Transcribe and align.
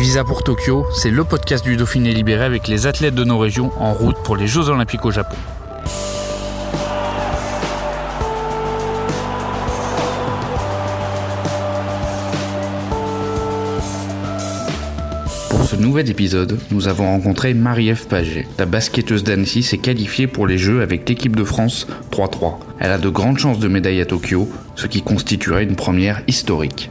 Visa 0.00 0.24
pour 0.24 0.42
Tokyo, 0.42 0.86
c'est 0.94 1.10
le 1.10 1.24
podcast 1.24 1.62
du 1.62 1.76
Dauphiné 1.76 2.14
libéré 2.14 2.42
avec 2.42 2.68
les 2.68 2.86
athlètes 2.86 3.14
de 3.14 3.22
nos 3.22 3.36
régions 3.36 3.70
en 3.78 3.92
route 3.92 4.16
pour 4.24 4.34
les 4.34 4.46
Jeux 4.46 4.70
Olympiques 4.70 5.04
au 5.04 5.10
Japon. 5.10 5.36
Pour 15.50 15.64
ce 15.66 15.76
nouvel 15.76 16.08
épisode, 16.08 16.58
nous 16.70 16.88
avons 16.88 17.04
rencontré 17.04 17.52
Marie-Ève 17.52 18.06
Paget. 18.06 18.48
La 18.58 18.64
basketteuse 18.64 19.22
d'Annecy 19.22 19.62
s'est 19.62 19.76
qualifiée 19.76 20.26
pour 20.26 20.46
les 20.46 20.56
Jeux 20.56 20.80
avec 20.80 21.06
l'équipe 21.10 21.36
de 21.36 21.44
France 21.44 21.86
3-3. 22.10 22.54
Elle 22.78 22.92
a 22.92 22.98
de 22.98 23.10
grandes 23.10 23.38
chances 23.38 23.58
de 23.58 23.68
médaille 23.68 24.00
à 24.00 24.06
Tokyo, 24.06 24.48
ce 24.76 24.86
qui 24.86 25.02
constituerait 25.02 25.64
une 25.64 25.76
première 25.76 26.22
historique. 26.26 26.90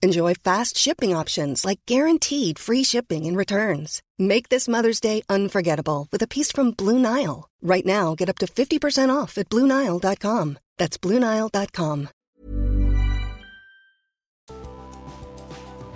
Enjoy 0.00 0.32
fast 0.34 0.78
shipping 0.78 1.12
options 1.12 1.64
like 1.64 1.80
guaranteed 1.86 2.56
free 2.56 2.84
shipping 2.84 3.26
and 3.26 3.36
returns. 3.36 4.00
Make 4.16 4.48
this 4.48 4.68
Mother's 4.68 5.00
Day 5.00 5.22
unforgettable 5.28 6.06
with 6.12 6.22
a 6.22 6.28
piece 6.28 6.52
from 6.52 6.70
Blue 6.70 7.00
Nile. 7.00 7.48
Right 7.62 7.84
now, 7.84 8.14
get 8.14 8.28
up 8.28 8.38
to 8.38 8.46
50% 8.46 9.10
off 9.10 9.38
at 9.38 9.48
BlueNile.com. 9.48 10.58
That's 10.78 10.98
BlueNile.com. 10.98 12.08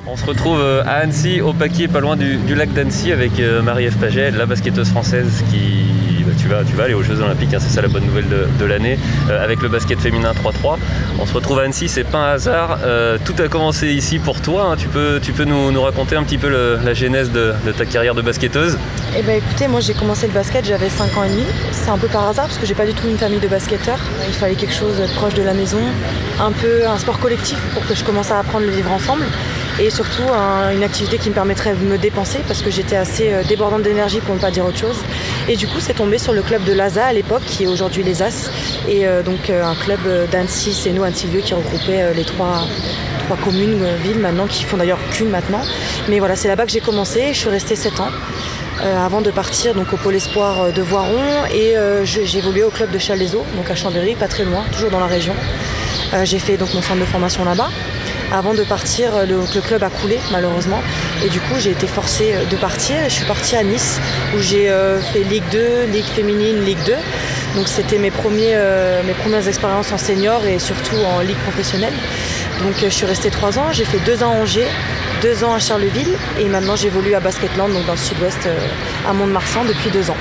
On 0.04 0.16
se 0.16 0.26
retrouve 0.26 0.58
euh, 0.58 0.82
à 0.82 0.96
Annecy, 0.96 1.40
au 1.40 1.52
paquet, 1.52 1.86
pas 1.86 2.00
loin 2.00 2.16
du, 2.16 2.36
du 2.38 2.56
lac 2.56 2.72
d'Annecy, 2.72 3.12
avec 3.12 3.38
euh, 3.38 3.62
Marie-Ève 3.62 3.96
Paget, 3.98 4.32
la 4.32 4.46
basketteuse 4.46 4.88
française 4.88 5.44
qui. 5.48 6.01
Tu, 6.66 6.76
vas, 6.76 6.84
aller 6.84 6.94
aux 6.94 7.02
Jeux 7.02 7.20
Olympiques, 7.20 7.54
hein, 7.54 7.58
c'est 7.60 7.70
ça 7.70 7.82
la 7.82 7.88
bonne 7.88 8.04
nouvelle 8.04 8.26
de, 8.28 8.64
l'année, 8.64 8.98
euh, 9.28 9.42
avec 9.42 9.62
le 9.62 9.68
basket 9.68 10.00
féminin 10.00 10.32
3-3. 10.32 10.78
On 11.20 11.26
se 11.26 11.32
retrouve 11.34 11.58
à 11.58 11.62
Annecy, 11.62 11.88
c'est 11.88 12.04
pas 12.04 12.18
un 12.18 12.32
hasard. 12.34 12.78
euh, 12.84 13.18
tout 13.24 13.34
a 13.42 13.48
commencé 13.48 13.88
ici 13.88 14.18
pour 14.18 14.40
toi. 14.40 14.70
hein. 14.70 14.76
Tu 14.76 14.88
peux, 14.88 15.20
tu 15.22 15.32
peux 15.32 15.44
nous, 15.44 15.82
raconter 15.82 16.16
un 16.16 16.22
petit 16.22 16.38
peu 16.38 16.48
la 16.48 16.94
genèse 16.94 17.30
de, 17.30 17.52
de 17.66 17.72
ta 17.72 17.84
carrière 17.84 18.14
de 18.14 18.22
basketteuse? 18.22 18.78
Eh 19.16 19.22
ben 19.22 19.36
écoutez, 19.36 19.68
moi 19.68 19.80
j'ai 19.80 19.94
commencé 19.94 20.26
le 20.26 20.32
basket, 20.32 20.64
j'avais 20.64 20.88
5 20.88 21.16
ans 21.16 21.24
et 21.24 21.28
demi. 21.28 21.44
C'est 21.72 21.90
un 21.90 21.98
peu 21.98 22.08
par 22.08 22.28
hasard 22.28 22.46
parce 22.46 22.58
que 22.58 22.66
j'ai 22.66 22.74
pas 22.74 22.86
du 22.86 22.94
tout 22.94 23.08
une 23.08 23.18
famille 23.18 23.40
de 23.40 23.48
basketteurs. 23.48 23.98
Il 24.28 24.34
fallait 24.34 24.54
quelque 24.54 24.74
chose 24.74 24.96
proche 25.16 25.34
de 25.34 25.42
la 25.42 25.54
maison, 25.54 25.80
un 26.40 26.52
peu 26.52 26.86
un 26.86 26.98
sport 26.98 27.18
collectif 27.18 27.58
pour 27.74 27.86
que 27.86 27.94
je 27.94 28.04
commence 28.04 28.30
à 28.30 28.38
apprendre 28.38 28.66
le 28.66 28.72
vivre 28.72 28.92
ensemble 28.92 29.24
et 29.80 29.90
surtout 29.90 30.22
un- 30.32 30.70
une 30.72 30.82
activité 30.84 31.18
qui 31.18 31.28
me 31.30 31.34
permettrait 31.34 31.74
de 31.74 31.84
me 31.84 31.98
dépenser 31.98 32.38
parce 32.46 32.60
que 32.62 32.70
j'étais 32.70 32.96
assez 32.96 33.32
euh, 33.32 33.42
débordante 33.44 33.82
d'énergie 33.82 34.20
pour 34.20 34.34
ne 34.34 34.40
pas 34.40 34.50
dire 34.50 34.64
autre 34.64 34.78
chose. 34.78 34.96
Et 35.48 35.56
du 35.56 35.66
coup, 35.66 35.78
c'est 35.80 35.94
tombé 35.94 36.18
sur 36.18 36.32
le 36.32 36.42
club 36.42 36.64
de 36.64 36.72
l'ASA 36.72 37.06
à 37.06 37.12
l'époque 37.12 37.42
qui 37.46 37.64
est 37.64 37.66
aujourd'hui 37.66 38.02
les 38.02 38.22
As 38.22 38.50
et 38.88 39.06
euh, 39.06 39.22
donc 39.22 39.50
euh, 39.50 39.64
un 39.64 39.74
club 39.74 40.00
d'Annecy, 40.30 40.74
c'est 40.74 40.90
nous 40.90 41.02
Annecy-Vieux 41.04 41.40
qui 41.40 41.54
regroupait 41.54 42.14
les 42.14 42.24
trois 42.24 42.66
trois 43.26 43.36
communes, 43.36 43.84
villes 44.02 44.18
maintenant, 44.18 44.46
qui 44.48 44.64
font 44.64 44.76
d'ailleurs 44.76 44.98
qu'une 45.12 45.28
maintenant. 45.30 45.60
Mais 46.08 46.18
voilà, 46.18 46.34
c'est 46.34 46.48
là-bas 46.48 46.66
que 46.66 46.72
j'ai 46.72 46.80
commencé. 46.80 47.28
Je 47.32 47.38
suis 47.38 47.48
restée 47.48 47.76
7 47.76 48.00
ans 48.00 48.10
avant 48.82 49.20
de 49.20 49.30
partir 49.30 49.74
donc 49.74 49.92
au 49.92 49.96
pôle 49.96 50.16
espoir 50.16 50.72
de 50.72 50.82
Voiron 50.82 51.44
et 51.54 51.76
euh, 51.76 52.04
j'ai 52.04 52.38
évolué 52.38 52.64
au 52.64 52.70
club 52.70 52.90
de 52.90 52.98
Chalaiseau, 52.98 53.44
donc 53.56 53.70
à 53.70 53.76
Chambéry, 53.76 54.16
pas 54.16 54.26
très 54.26 54.44
loin, 54.44 54.64
toujours 54.72 54.90
dans 54.90 54.98
la 54.98 55.06
région. 55.06 55.34
J'ai 56.24 56.38
fait 56.40 56.56
donc 56.58 56.74
mon 56.74 56.82
centre 56.82 56.98
de 57.00 57.04
formation 57.06 57.44
là-bas. 57.44 57.70
Avant 58.32 58.54
de 58.54 58.62
partir, 58.64 59.14
euh, 59.14 59.26
le, 59.26 59.60
club 59.60 59.82
a 59.82 59.90
coulé 59.90 60.18
malheureusement 60.30 60.80
et 61.22 61.28
du 61.28 61.38
coup 61.38 61.54
j'ai 61.58 61.72
été 61.72 61.86
forcée 61.86 62.32
euh, 62.32 62.46
de 62.46 62.56
partir. 62.56 62.96
Je 63.04 63.10
suis 63.10 63.26
partie 63.26 63.56
à 63.56 63.62
Nice 63.62 64.00
où 64.34 64.40
j'ai 64.40 64.70
euh, 64.70 65.02
fait 65.02 65.22
Ligue 65.22 65.44
2, 65.52 65.84
Ligue 65.92 66.06
féminine, 66.06 66.64
Ligue 66.64 66.82
2. 66.86 66.94
Donc 67.56 67.68
c'était 67.68 67.98
mes, 67.98 68.10
premières 68.10 69.46
expériences 69.46 69.92
en 69.92 69.98
senior 69.98 70.46
et 70.46 70.58
surtout 70.58 70.96
en 71.14 71.20
ligue 71.20 71.36
professionnelle. 71.42 71.92
Donc 72.62 72.72
je 72.82 72.88
suis 72.88 73.04
restée 73.04 73.28
trois 73.28 73.58
ans, 73.58 73.70
j'ai 73.70 73.84
fait 73.84 74.00
deux 74.06 74.22
ans 74.22 74.32
à 74.32 74.40
Angers, 74.40 74.68
deux 75.20 75.44
ans 75.44 75.52
à 75.52 75.58
Charleville 75.58 76.16
et 76.40 76.46
maintenant 76.46 76.74
j'évolue 76.74 77.14
à 77.14 77.20
Basketland, 77.20 77.70
donc 77.70 77.84
dans 77.84 77.92
le 77.92 77.98
sud-ouest 77.98 78.48
à 79.06 79.12
Mont-de-Marsan 79.12 79.66
depuis 79.66 79.90
deux 79.90 80.10
ans. 80.10 80.16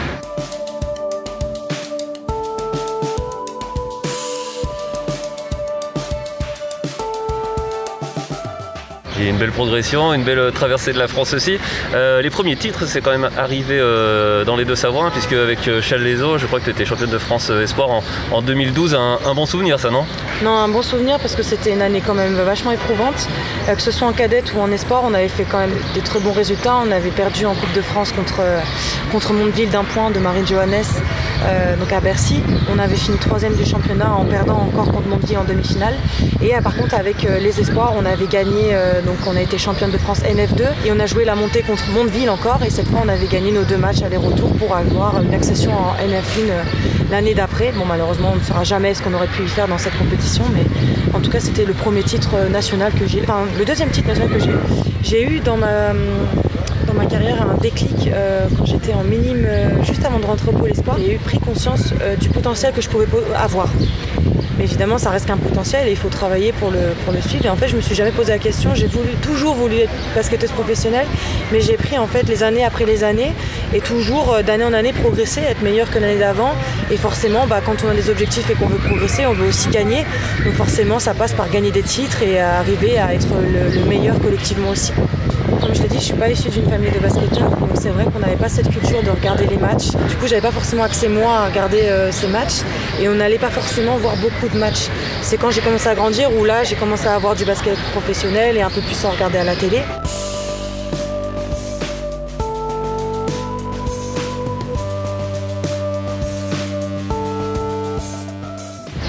Une 9.27 9.37
belle 9.37 9.51
progression, 9.51 10.13
une 10.13 10.23
belle 10.23 10.39
euh, 10.39 10.51
traversée 10.51 10.93
de 10.93 10.97
la 10.97 11.07
France 11.07 11.33
aussi. 11.33 11.57
Euh, 11.93 12.21
les 12.21 12.29
premiers 12.29 12.55
titres, 12.55 12.85
c'est 12.85 13.01
quand 13.01 13.11
même 13.11 13.29
arrivé 13.37 13.77
euh, 13.79 14.43
dans 14.45 14.55
les 14.55 14.65
deux 14.65 14.75
Savoies, 14.75 15.05
hein, 15.05 15.11
puisque 15.11 15.33
avec 15.33 15.69
Chalaiseau, 15.81 16.37
je 16.37 16.45
crois 16.45 16.59
que 16.59 16.65
tu 16.65 16.71
étais 16.71 16.85
championne 16.85 17.09
de 17.09 17.17
France 17.17 17.49
Espoir 17.49 17.89
en, 17.89 18.03
en 18.31 18.41
2012. 18.41 18.95
Un, 18.95 19.33
bon 19.35 19.45
souvenir, 19.45 19.79
ça, 19.79 19.89
non? 19.89 20.05
Non, 20.43 20.51
un 20.51 20.67
bon 20.69 20.81
souvenir 20.81 21.19
parce 21.19 21.35
que 21.35 21.43
c'était 21.43 21.71
une 21.71 21.81
année 21.81 22.01
quand 22.05 22.13
même 22.13 22.33
vachement 22.35 22.71
éprouvante. 22.71 23.27
Que 23.67 23.81
ce 23.81 23.91
soit 23.91 24.07
en 24.07 24.13
cadette 24.13 24.53
ou 24.55 24.59
en 24.59 24.71
espoir, 24.71 25.03
on 25.05 25.13
avait 25.13 25.27
fait 25.27 25.45
quand 25.49 25.59
même 25.59 25.75
des 25.93 26.01
très 26.01 26.19
bons 26.19 26.33
résultats. 26.33 26.77
On 26.85 26.91
avait 26.91 27.11
perdu 27.11 27.45
en 27.45 27.53
Coupe 27.53 27.73
de 27.73 27.81
France 27.81 28.11
contre, 28.11 28.41
contre 29.11 29.33
d'un 29.71 29.83
point 29.83 30.11
de 30.11 30.19
Marine 30.19 30.47
Johannes, 30.47 30.83
euh, 31.43 31.75
donc 31.77 31.91
à 31.91 31.99
Bercy. 31.99 32.41
On 32.73 32.79
avait 32.79 32.95
fini 32.95 33.17
troisième 33.17 33.55
du 33.55 33.65
championnat 33.65 34.13
en 34.13 34.25
perdant 34.25 34.57
encore 34.57 34.91
contre 34.91 35.07
Mondeville 35.07 35.37
en 35.37 35.43
demi-finale. 35.43 35.93
Et 36.41 36.55
euh, 36.55 36.61
par 36.61 36.75
contre, 36.75 36.95
avec 36.95 37.25
euh, 37.25 37.39
les 37.39 37.59
espoirs, 37.59 37.93
on 37.95 38.05
avait 38.05 38.27
gagné, 38.27 38.73
euh, 38.73 39.01
donc 39.01 39.15
on 39.27 39.35
a 39.35 39.41
été 39.41 39.57
championne 39.57 39.91
de 39.91 39.97
France 39.97 40.21
NF2 40.21 40.63
et 40.85 40.91
on 40.91 40.99
a 40.99 41.05
joué 41.05 41.25
la 41.25 41.35
montée 41.35 41.61
contre 41.61 41.89
Mondeville 41.91 42.29
encore. 42.29 42.61
Et 42.65 42.69
cette 42.69 42.87
fois, 42.87 43.01
on 43.03 43.09
avait 43.09 43.27
gagné 43.27 43.51
nos 43.51 43.63
deux 43.63 43.77
matchs 43.77 44.01
aller-retour 44.01 44.53
pour 44.55 44.75
avoir 44.75 45.21
une 45.21 45.33
accession 45.33 45.71
en 45.71 45.93
NF1 45.95 46.49
euh, 46.49 46.63
l'année 47.09 47.33
d'après. 47.33 47.71
Bon, 47.71 47.85
malheureusement, 47.85 48.31
on 48.33 48.37
ne 48.37 48.43
saura 48.43 48.63
jamais 48.63 48.93
ce 48.93 49.01
qu'on 49.01 49.13
aurait 49.13 49.27
pu 49.27 49.43
y 49.43 49.47
faire 49.47 49.67
dans 49.67 49.77
cette 49.77 49.97
compétition, 49.97 50.43
mais 50.53 50.63
en 51.13 51.21
tout 51.21 51.31
cas, 51.31 51.39
c'était 51.39 51.65
le 51.65 51.73
premier 51.73 52.03
titre 52.03 52.31
national 52.49 52.91
que 52.93 53.07
j'ai, 53.07 53.21
enfin, 53.21 53.45
le 53.57 53.65
deuxième 53.65 53.89
titre 53.89 54.07
national 54.07 54.29
que. 54.29 54.41
J'ai 55.03 55.23
eu 55.23 55.39
dans 55.39 55.57
ma, 55.57 55.93
dans 56.91 56.97
ma 56.97 57.05
carrière 57.05 57.41
un 57.41 57.55
déclic 57.61 58.09
euh, 58.13 58.47
quand 58.57 58.65
j'étais 58.65 58.93
en 58.93 59.03
minime, 59.03 59.45
euh, 59.45 59.81
juste 59.81 60.03
avant 60.03 60.19
de 60.19 60.25
rentrer 60.25 60.49
au 60.49 60.53
Pôle 60.53 60.71
Espoir. 60.71 60.97
J'ai 60.99 61.15
eu 61.15 61.19
pris 61.19 61.39
conscience 61.39 61.93
euh, 62.01 62.15
du 62.17 62.27
potentiel 62.29 62.73
que 62.73 62.81
je 62.81 62.89
pouvais 62.89 63.05
po- 63.05 63.23
avoir. 63.37 63.69
Mais 64.57 64.65
évidemment, 64.65 64.97
ça 64.97 65.09
reste 65.09 65.25
qu'un 65.27 65.37
potentiel 65.37 65.87
et 65.87 65.91
il 65.91 65.95
faut 65.97 66.09
travailler 66.09 66.51
pour 66.51 66.69
le, 66.69 66.79
pour 67.05 67.13
le 67.13 67.21
suivre. 67.21 67.45
Et 67.45 67.49
en 67.49 67.55
fait, 67.55 67.69
je 67.69 67.77
me 67.77 67.81
suis 67.81 67.95
jamais 67.95 68.11
posé 68.11 68.33
la 68.33 68.39
question. 68.39 68.75
J'ai 68.75 68.89
toujours 69.21 69.55
voulu 69.55 69.77
être 69.79 69.91
basketteuse 70.13 70.51
professionnelle, 70.51 71.07
mais 71.53 71.61
j'ai 71.61 71.77
pris 71.77 71.97
en 71.97 72.07
fait 72.07 72.23
les 72.27 72.43
années 72.43 72.65
après 72.65 72.85
les 72.85 73.05
années 73.05 73.31
et 73.73 73.79
toujours 73.79 74.35
d'année 74.45 74.65
en 74.65 74.73
année 74.73 74.91
progresser, 74.91 75.39
être 75.41 75.61
meilleure 75.61 75.89
que 75.89 75.97
l'année 75.99 76.19
d'avant. 76.19 76.51
Et 76.91 76.97
forcément, 76.97 77.47
bah, 77.47 77.61
quand 77.65 77.85
on 77.85 77.87
a 77.87 77.93
des 77.93 78.09
objectifs 78.09 78.49
et 78.49 78.55
qu'on 78.55 78.67
veut 78.67 78.77
progresser, 78.79 79.25
on 79.25 79.33
veut 79.33 79.47
aussi 79.47 79.69
gagner. 79.69 80.03
Donc 80.43 80.55
forcément, 80.55 80.99
ça 80.99 81.13
passe 81.13 81.31
par 81.31 81.49
gagner 81.49 81.71
des 81.71 81.83
titres 81.83 82.21
et 82.21 82.41
arriver 82.41 82.99
à 82.99 83.13
être 83.13 83.29
le 83.39 83.85
meilleur 83.85 84.19
collectivement 84.19 84.69
aussi. 84.71 84.91
Comme 85.61 85.75
je 85.75 85.83
l'ai 85.83 85.89
dit, 85.89 85.99
je 85.99 86.05
suis 86.05 86.15
pas 86.15 86.27
issue 86.27 86.49
d'une 86.49 86.67
famille 86.67 86.89
de 86.89 86.97
basketteurs, 86.97 87.51
donc 87.59 87.69
c'est 87.75 87.89
vrai 87.89 88.07
qu'on 88.11 88.17
n'avait 88.17 88.35
pas 88.35 88.49
cette 88.49 88.67
culture 88.69 89.03
de 89.03 89.11
regarder 89.11 89.45
les 89.45 89.57
matchs. 89.57 89.91
Du 90.09 90.15
coup, 90.15 90.25
j'avais 90.25 90.41
pas 90.41 90.51
forcément 90.51 90.83
accès 90.83 91.07
moi 91.07 91.37
à 91.37 91.45
regarder 91.45 91.83
euh, 91.83 92.11
ces 92.11 92.27
matchs 92.27 92.61
et 92.99 93.07
on 93.07 93.13
n'allait 93.13 93.37
pas 93.37 93.51
forcément 93.51 93.95
voir 93.97 94.15
beaucoup 94.17 94.49
de 94.51 94.57
matchs. 94.57 94.89
C'est 95.21 95.37
quand 95.37 95.51
j'ai 95.51 95.61
commencé 95.61 95.87
à 95.87 95.93
grandir 95.93 96.33
où 96.33 96.45
là, 96.45 96.63
j'ai 96.63 96.75
commencé 96.75 97.05
à 97.05 97.13
avoir 97.13 97.35
du 97.35 97.45
basket 97.45 97.77
professionnel 97.91 98.57
et 98.57 98.61
un 98.61 98.71
peu 98.71 98.81
plus 98.81 99.05
en 99.05 99.11
regarder 99.11 99.37
à 99.37 99.43
la 99.43 99.55
télé. 99.55 99.81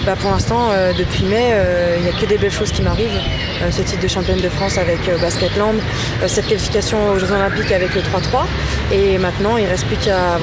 Bah, 0.05 0.17
pour 0.21 0.33
l'instant, 0.33 0.71
euh, 0.73 0.93
depuis 0.99 1.25
mai, 1.25 1.51
euh, 1.53 1.95
il 1.99 2.03
n'y 2.03 2.09
a 2.09 2.13
que 2.13 2.27
des 2.27 2.37
belles 2.37 2.51
choses 2.53 2.73
qui 2.73 2.83
m'arrivent. 2.83 3.21
Euh, 3.63 3.71
ce 3.71 3.83
titre 3.83 4.03
de 4.03 4.09
championne 4.09 4.41
de 4.41 4.49
France 4.49 4.77
avec 4.77 4.99
Basketland, 5.21 5.77
cette 6.27 6.47
qualification 6.49 7.11
aux 7.11 7.19
Jeux 7.21 7.31
Olympiques 7.31 7.71
avec 7.71 7.95
le 7.95 8.01
3-3. 8.03 8.47
Et 8.93 9.17
maintenant, 9.19 9.57
il 9.59 9.65
ne 9.65 9.71
reste 9.71 9.87
plus 9.87 9.97
qu'à 9.97 10.35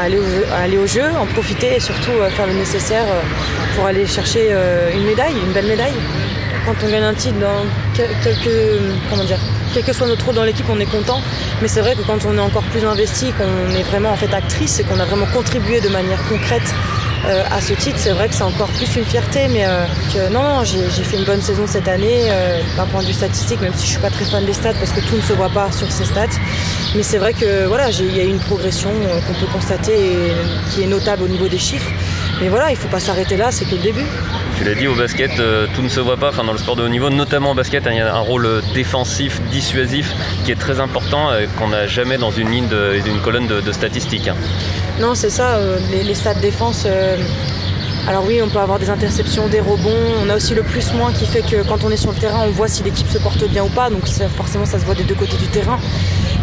aller, 0.00 0.78
aux 0.78 0.86
Jeux, 0.86 1.10
en 1.20 1.26
profiter 1.26 1.74
et 1.76 1.80
surtout 1.80 2.12
faire 2.36 2.46
le 2.46 2.52
nécessaire 2.52 3.04
pour 3.74 3.86
aller 3.86 4.06
chercher 4.06 4.52
une 4.94 5.04
médaille, 5.04 5.34
une 5.44 5.52
belle 5.52 5.66
médaille. 5.66 5.94
Quand 6.64 6.74
on 6.82 6.88
gagne 6.88 7.02
un 7.02 7.14
titre 7.14 7.38
dans 7.40 7.66
quel- 7.94 8.08
quelques, 8.22 8.48
comment 9.10 9.24
dire, 9.24 9.36
quel 9.74 9.82
que 9.82 9.92
soit 9.92 10.06
notre 10.06 10.24
rôle 10.24 10.34
dans 10.36 10.44
l'équipe, 10.44 10.64
on 10.70 10.80
est 10.80 10.86
content. 10.86 11.20
Mais 11.60 11.68
c'est 11.68 11.80
vrai 11.80 11.94
que 11.94 12.00
quand 12.02 12.24
on 12.26 12.38
est 12.38 12.40
encore 12.40 12.62
plus 12.62 12.84
investi, 12.86 13.32
qu'on 13.32 13.74
est 13.74 13.82
vraiment 13.82 14.10
en 14.12 14.16
fait 14.16 14.32
actrice 14.32 14.80
et 14.80 14.84
qu'on 14.84 14.98
a 15.00 15.04
vraiment 15.04 15.26
contribué 15.26 15.80
de 15.80 15.88
manière 15.90 16.22
concrète 16.28 16.62
euh, 17.26 17.44
à 17.50 17.60
ce 17.60 17.72
titre, 17.74 17.98
c'est 17.98 18.12
vrai 18.12 18.28
que 18.28 18.34
c'est 18.34 18.44
encore 18.44 18.68
plus 18.68 18.96
une 18.96 19.04
fierté. 19.04 19.48
Mais 19.48 19.64
euh, 19.64 19.86
que, 20.12 20.32
non, 20.32 20.64
j'ai 20.64 20.88
fait 20.88 21.16
une 21.16 21.24
bonne 21.24 21.40
saison 21.40 21.66
cette 21.66 21.88
année 21.88 22.30
euh, 22.30 22.60
d'un 22.76 22.86
point 22.86 23.02
de 23.02 23.06
vue 23.06 23.12
statistique, 23.12 23.60
même 23.60 23.72
si 23.74 23.86
je 23.86 23.92
suis 23.92 24.00
pas 24.00 24.10
très 24.10 24.24
fan 24.24 24.44
des 24.44 24.52
stats 24.52 24.74
parce 24.74 24.92
que 24.92 25.00
tout 25.00 25.16
ne 25.16 25.22
se 25.22 25.32
voit 25.32 25.48
pas 25.48 25.70
sur 25.72 25.90
ces 25.90 26.04
stats. 26.04 26.38
Mais 26.94 27.02
c'est 27.02 27.18
vrai 27.18 27.32
que 27.32 27.66
voilà, 27.66 27.90
il 27.90 28.16
y 28.16 28.20
a 28.20 28.24
eu 28.24 28.28
une 28.28 28.38
progression 28.38 28.90
euh, 28.90 29.20
qu'on 29.26 29.34
peut 29.34 29.50
constater 29.52 29.92
et 29.94 30.32
qui 30.70 30.82
est 30.82 30.86
notable 30.86 31.22
au 31.22 31.28
niveau 31.28 31.48
des 31.48 31.58
chiffres. 31.58 31.90
Mais 32.40 32.48
voilà, 32.48 32.70
il 32.70 32.74
ne 32.74 32.78
faut 32.78 32.88
pas 32.88 33.00
s'arrêter 33.00 33.36
là, 33.36 33.50
c'est 33.50 33.64
que 33.64 33.74
le 33.74 33.82
début. 33.82 34.04
Tu 34.56 34.64
l'as 34.64 34.74
dit, 34.74 34.86
au 34.86 34.94
basket, 34.94 35.30
euh, 35.38 35.66
tout 35.74 35.82
ne 35.82 35.88
se 35.88 36.00
voit 36.00 36.16
pas. 36.16 36.28
Enfin, 36.28 36.44
dans 36.44 36.52
le 36.52 36.58
sport 36.58 36.76
de 36.76 36.82
haut 36.82 36.88
niveau, 36.88 37.10
notamment 37.10 37.52
au 37.52 37.54
basket, 37.54 37.86
hein, 37.86 37.90
il 37.92 37.98
y 37.98 38.00
a 38.00 38.14
un 38.14 38.20
rôle 38.20 38.62
défensif, 38.74 39.40
dissuasif, 39.50 40.12
qui 40.44 40.52
est 40.52 40.58
très 40.58 40.80
important, 40.80 41.30
euh, 41.30 41.46
qu'on 41.58 41.68
n'a 41.68 41.86
jamais 41.86 42.18
dans 42.18 42.30
une 42.30 42.50
ligne, 42.50 42.68
d'une 43.04 43.20
colonne 43.20 43.46
de, 43.46 43.72
statistiques. 43.72 44.28
Hein. 44.28 44.36
Non, 45.00 45.14
c'est 45.14 45.30
ça. 45.30 45.58
les, 45.90 46.02
les, 46.02 46.14
stats 46.14 46.34
défense 46.34 46.86
alors 48.06 48.26
oui, 48.26 48.38
on 48.42 48.48
peut 48.50 48.58
avoir 48.58 48.78
des 48.78 48.90
interceptions, 48.90 49.48
des 49.48 49.60
rebonds. 49.60 49.96
On 50.22 50.28
a 50.28 50.36
aussi 50.36 50.54
le 50.54 50.62
plus-moins 50.62 51.10
qui 51.12 51.24
fait 51.24 51.40
que 51.40 51.66
quand 51.66 51.84
on 51.84 51.90
est 51.90 51.96
sur 51.96 52.12
le 52.12 52.18
terrain, 52.18 52.44
on 52.46 52.50
voit 52.50 52.68
si 52.68 52.82
l'équipe 52.82 53.08
se 53.08 53.16
porte 53.16 53.42
bien 53.48 53.64
ou 53.64 53.70
pas. 53.70 53.88
Donc 53.88 54.06
forcément, 54.36 54.66
ça 54.66 54.78
se 54.78 54.84
voit 54.84 54.94
des 54.94 55.04
deux 55.04 55.14
côtés 55.14 55.38
du 55.38 55.46
terrain. 55.46 55.78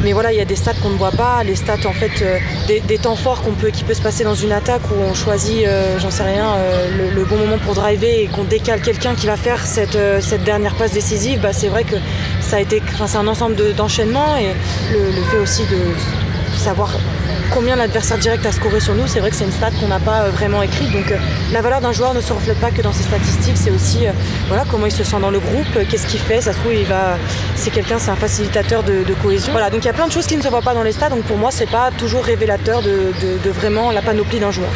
Mais 0.04 0.14
voilà, 0.14 0.32
il 0.32 0.38
y 0.38 0.42
a 0.42 0.46
des 0.46 0.56
stats 0.56 0.74
qu'on 0.82 0.90
ne 0.90 0.98
voit 0.98 1.12
pas, 1.12 1.44
les 1.44 1.56
stats 1.56 1.86
en 1.86 1.94
fait, 1.94 2.24
euh, 2.24 2.40
des, 2.68 2.98
temps 2.98 3.16
forts 3.16 3.44
qu'on 3.44 3.54
peut, 3.54 3.70
qui 3.70 3.84
peut 3.84 3.94
se 3.94 4.02
passer 4.02 4.24
dans 4.24 4.34
une 4.34 4.52
attaque 4.52 4.82
où 4.90 4.96
on 4.96 5.14
choisit, 5.14 5.66
euh, 5.66 6.00
j'en 6.00 6.10
sais 6.10 6.24
rien, 6.24 6.56
euh, 6.56 7.12
le, 7.14 7.24
bon 7.24 7.38
moment 7.38 7.60
pour 7.60 7.76
driver 7.76 8.24
et 8.24 8.28
qu'on 8.28 8.44
décale 8.44 8.82
quelqu'un 8.82 9.14
qui 9.14 9.28
va 9.28 9.38
faire 9.38 9.64
cette, 9.64 9.98
cette 10.22 10.44
dernière 10.44 10.74
passe 10.76 10.94
décisive. 10.94 11.42
Bah, 11.42 11.54
c'est 11.54 11.68
vrai 11.68 11.84
que 11.84 11.96
ça 12.40 12.58
a 12.58 12.60
été, 12.62 12.82
c'est 13.06 13.18
un 13.18 13.28
ensemble 13.28 13.56
d'enchaînements 13.76 14.38
et 14.38 14.48
le 14.92 15.22
fait 15.30 15.38
aussi 15.38 15.64
de 15.64 15.78
savoir 16.62 16.92
combien 17.52 17.76
l'adversaire 17.76 18.20
direct 18.20 18.46
a 18.46 18.52
scoré 18.52 18.80
sur 18.80 18.94
nous, 18.94 19.08
c'est 19.08 19.20
vrai 19.20 19.32
que 19.32 19.36
c'est 19.36 19.46
une 19.46 19.52
stat 19.52 19.72
qu'on 19.80 19.88
n'a 19.88 20.00
pas 20.00 20.22
euh, 20.22 20.30
vraiment 20.30 20.62
écrite. 20.62 20.92
Donc 20.92 21.12
euh, 21.12 21.18
la 21.52 21.62
valeur 21.62 21.82
d'un 21.82 21.92
joueur 21.92 22.14
ne 22.14 22.22
se 22.22 22.32
reflète 22.32 22.60
pas 22.60 22.70
que 22.70 22.82
dans 22.82 22.94
ses 22.94 23.04
statistiques, 23.04 23.58
c'est 23.58 23.72
aussi 23.72 24.06
euh, 24.06 24.12
voilà, 24.48 24.64
comment 24.70 24.86
il 24.86 24.92
se 24.92 25.04
sent 25.04 25.20
dans 25.20 25.32
le 25.32 25.40
groupe, 25.40 25.88
qu'est-ce 25.90 26.06
qu'il 26.08 26.20
fait, 26.20 26.42
ça 26.42 26.54
se 26.54 26.60
trouve 26.60 26.72
va. 26.84 27.18
C'est 27.56 27.72
quelqu'un, 27.72 27.98
c'est 28.00 28.12
un 28.12 28.16
facilitateur 28.16 28.84
de, 28.84 29.04
cohésion. 29.22 29.52
Voilà, 29.52 29.70
donc 29.70 29.84
il 29.84 29.88
y 29.88 29.90
a 29.90 29.94
plein 29.94 30.08
de 30.08 30.12
choses 30.12 30.28
qui 30.28 30.38
ne 30.38 30.42
se 30.42 30.48
voient 30.48 30.62
pas 30.62 30.74
dans 30.74 30.84
les 30.84 30.94
stats, 30.94 31.10
donc 31.10 31.24
pour 31.24 31.38
moi 31.38 31.52
c'est 31.52 31.70
pas 31.70 31.90
toujours 31.98 32.24
révélateur 32.24 32.82
de 32.82 33.50
vraiment 33.50 33.92
la 33.92 34.02
panoplie 34.02 34.40
d'un 34.40 34.52
joueur. 34.52 34.70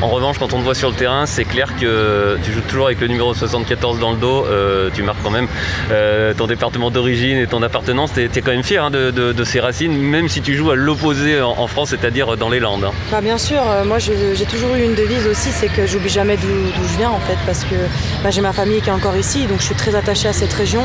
En 0.00 0.08
revanche, 0.08 0.38
quand 0.38 0.52
on 0.52 0.58
te 0.58 0.62
voit 0.62 0.74
sur 0.74 0.90
le 0.90 0.94
terrain, 0.94 1.26
c'est 1.26 1.44
clair 1.44 1.68
que 1.80 2.38
tu 2.44 2.52
joues 2.52 2.60
toujours 2.68 2.86
avec 2.86 3.00
le 3.00 3.08
numéro 3.08 3.34
74 3.34 3.98
dans 3.98 4.12
le 4.12 4.16
dos. 4.16 4.44
Euh, 4.46 4.90
tu 4.94 5.02
marques 5.02 5.22
quand 5.24 5.30
même 5.30 5.48
euh, 5.90 6.34
ton 6.34 6.46
département 6.46 6.90
d'origine 6.90 7.38
et 7.38 7.46
ton 7.46 7.62
appartenance. 7.62 8.12
Tu 8.12 8.22
es, 8.22 8.28
quand 8.40 8.52
même 8.52 8.62
fier 8.62 8.84
hein, 8.84 8.90
de, 8.90 9.44
ces 9.44 9.60
racines, 9.60 9.96
même 9.96 10.28
si 10.28 10.40
tu 10.40 10.54
joues 10.54 10.70
à 10.70 10.76
l'opposé 10.76 11.40
en, 11.40 11.66
France, 11.66 11.90
c'est-à-dire 11.90 12.36
dans 12.36 12.48
les 12.48 12.60
Landes. 12.60 12.84
Hein. 12.84 12.92
Bah, 13.10 13.20
bien 13.20 13.38
sûr, 13.38 13.60
euh, 13.66 13.84
moi 13.84 13.98
j'ai 13.98 14.44
toujours 14.44 14.74
eu 14.76 14.82
une 14.82 14.94
devise 14.94 15.26
aussi, 15.26 15.50
c'est 15.50 15.68
que 15.68 15.86
j'oublie 15.86 16.08
jamais 16.08 16.36
d'où 16.36 16.48
je 16.48 16.98
viens 16.98 17.10
en 17.10 17.20
fait, 17.20 17.38
parce 17.46 17.64
que 17.64 17.74
bah, 18.22 18.30
j'ai 18.30 18.40
ma 18.40 18.52
famille 18.52 18.80
qui 18.80 18.90
est 18.90 18.92
encore 18.92 19.16
ici, 19.16 19.46
donc 19.46 19.58
je 19.58 19.64
suis 19.64 19.74
très 19.74 19.94
attachée 19.94 20.28
à 20.28 20.32
cette 20.32 20.52
région, 20.52 20.82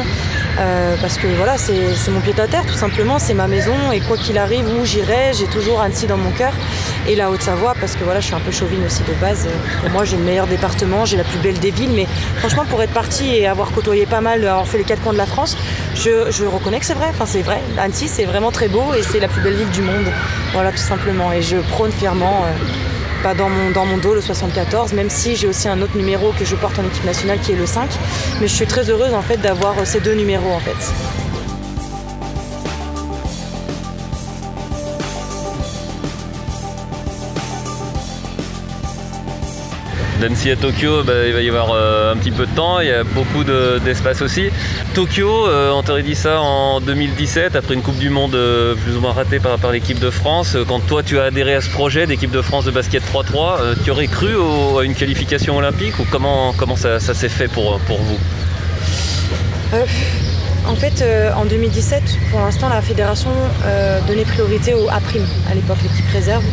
parce 1.01 1.17
que 1.17 1.27
voilà, 1.37 1.57
c'est 1.57 2.11
mon 2.11 2.21
pied 2.21 2.33
à 2.37 2.47
terre 2.47 2.65
tout 2.65 2.73
simplement, 2.73 3.19
c'est 3.19 3.33
ma 3.33 3.47
maison, 3.47 3.91
et 3.91 3.99
quoi 3.99 4.17
qu'il 4.17 4.37
arrive, 4.37 4.65
où 4.79 4.85
j'irai, 4.85 5.31
j'ai 5.33 5.47
toujours 5.47 5.81
Annecy 5.81 6.07
dans 6.07 6.17
mon 6.17 6.31
cœur, 6.31 6.53
et 7.07 7.15
la 7.15 7.29
Haute-Savoie, 7.29 7.75
parce 7.79 7.95
que 7.95 8.03
voilà, 8.03 8.19
je 8.19 8.25
suis 8.27 8.35
un 8.35 8.39
peu 8.39 8.51
chauvine 8.51 8.83
aussi 8.85 8.92
de 9.01 9.13
base. 9.19 9.47
Pour 9.81 9.89
moi, 9.89 10.03
j'ai 10.05 10.17
le 10.17 10.23
meilleur 10.23 10.47
département, 10.47 11.05
j'ai 11.05 11.17
la 11.17 11.23
plus 11.23 11.39
belle 11.39 11.59
des 11.59 11.71
villes, 11.71 11.91
mais 11.95 12.07
franchement, 12.37 12.65
pour 12.69 12.81
être 12.81 12.93
parti 12.93 13.35
et 13.35 13.47
avoir 13.47 13.71
côtoyé 13.71 14.05
pas 14.05 14.21
mal, 14.21 14.45
avoir 14.45 14.67
fait 14.67 14.77
les 14.77 14.83
quatre 14.83 15.01
coins 15.01 15.13
de 15.13 15.17
la 15.17 15.25
France, 15.25 15.57
je, 15.95 16.45
reconnais 16.45 16.79
que 16.79 16.85
c'est 16.85 16.93
vrai. 16.93 17.07
Enfin, 17.09 17.25
c'est 17.25 17.41
vrai. 17.41 17.61
Annecy, 17.77 18.07
c'est 18.07 18.25
vraiment 18.25 18.51
très 18.51 18.67
beau 18.67 18.93
et 18.93 19.01
c'est 19.01 19.19
la 19.19 19.27
plus 19.27 19.41
belle 19.41 19.55
ville 19.55 19.69
du 19.69 19.81
monde. 19.81 20.05
Voilà, 20.53 20.71
tout 20.71 20.77
simplement. 20.77 21.31
Et 21.31 21.41
je 21.41 21.57
prône 21.57 21.91
fièrement. 21.91 22.41
pas 23.23 23.29
euh, 23.29 23.33
bah, 23.33 23.33
dans 23.33 23.49
mon, 23.49 23.71
dans 23.71 23.85
mon 23.85 23.97
dos 23.97 24.13
le 24.13 24.21
74, 24.21 24.93
même 24.93 25.09
si 25.09 25.35
j'ai 25.35 25.47
aussi 25.47 25.67
un 25.67 25.81
autre 25.81 25.97
numéro 25.97 26.31
que 26.37 26.45
je 26.45 26.55
porte 26.55 26.77
en 26.79 26.85
équipe 26.85 27.05
nationale 27.05 27.39
qui 27.39 27.53
est 27.53 27.57
le 27.57 27.65
5. 27.65 27.89
Mais 28.41 28.47
je 28.47 28.53
suis 28.53 28.67
très 28.67 28.89
heureuse 28.89 29.13
en 29.13 29.21
fait 29.21 29.37
d'avoir 29.37 29.75
ces 29.85 29.99
deux 29.99 30.13
numéros 30.13 30.51
en 30.51 30.59
fait. 30.59 31.12
D'Annecy 40.23 40.51
à 40.51 40.55
Tokyo, 40.55 41.03
bah, 41.03 41.27
il 41.27 41.33
va 41.33 41.41
y 41.41 41.49
avoir 41.49 41.71
euh, 41.73 42.13
un 42.13 42.15
petit 42.15 42.31
peu 42.31 42.45
de 42.45 42.55
temps, 42.55 42.79
il 42.79 42.87
y 42.87 42.91
a 42.91 43.03
beaucoup 43.03 43.43
d'espace 43.43 44.21
aussi. 44.21 44.51
Tokyo, 44.93 45.49
euh, 45.49 45.71
on 45.71 45.83
t'aurait 45.83 46.01
dit 46.01 46.15
ça 46.15 46.39
en 46.39 46.79
2017, 46.79 47.57
après 47.57 47.73
une 47.73 47.81
Coupe 47.81 47.97
du 47.97 48.09
Monde 48.09 48.33
euh, 48.33 48.73
plus 48.73 48.95
ou 48.95 49.01
moins 49.01 49.11
ratée 49.11 49.41
par, 49.41 49.57
l'équipe 49.73 49.99
de 49.99 50.09
France. 50.09 50.55
Quand 50.65 50.79
toi 50.79 51.03
tu 51.03 51.19
as 51.19 51.23
adhéré 51.23 51.55
à 51.55 51.59
ce 51.59 51.69
projet 51.69 52.07
d'équipe 52.07 52.31
de 52.31 52.41
France 52.41 52.63
de 52.63 52.71
basket 52.71 53.03
3-3, 53.03 53.83
tu 53.83 53.91
aurais 53.91 54.07
cru 54.07 54.29
à 54.79 54.83
une 54.83 54.95
qualification 54.95 55.57
olympique 55.57 55.99
ou 55.99 56.05
comment, 56.09 56.53
comment 56.53 56.77
ça, 56.77 57.01
s'est 57.01 57.27
fait 57.27 57.49
pour, 57.49 57.77
pour 57.79 57.99
vous? 57.99 58.17
En 60.65 60.75
fait, 60.75 61.03
en 61.35 61.43
2017, 61.43 62.01
pour 62.31 62.39
l'instant, 62.39 62.69
la 62.69 62.81
fédération 62.81 63.31
donnait 64.07 64.23
priorité 64.23 64.73
au 64.73 64.87
A' 64.87 65.01
à 65.51 65.53
l'époque, 65.53 65.79
l'équipe 65.83 66.09
réserve. 66.13 66.45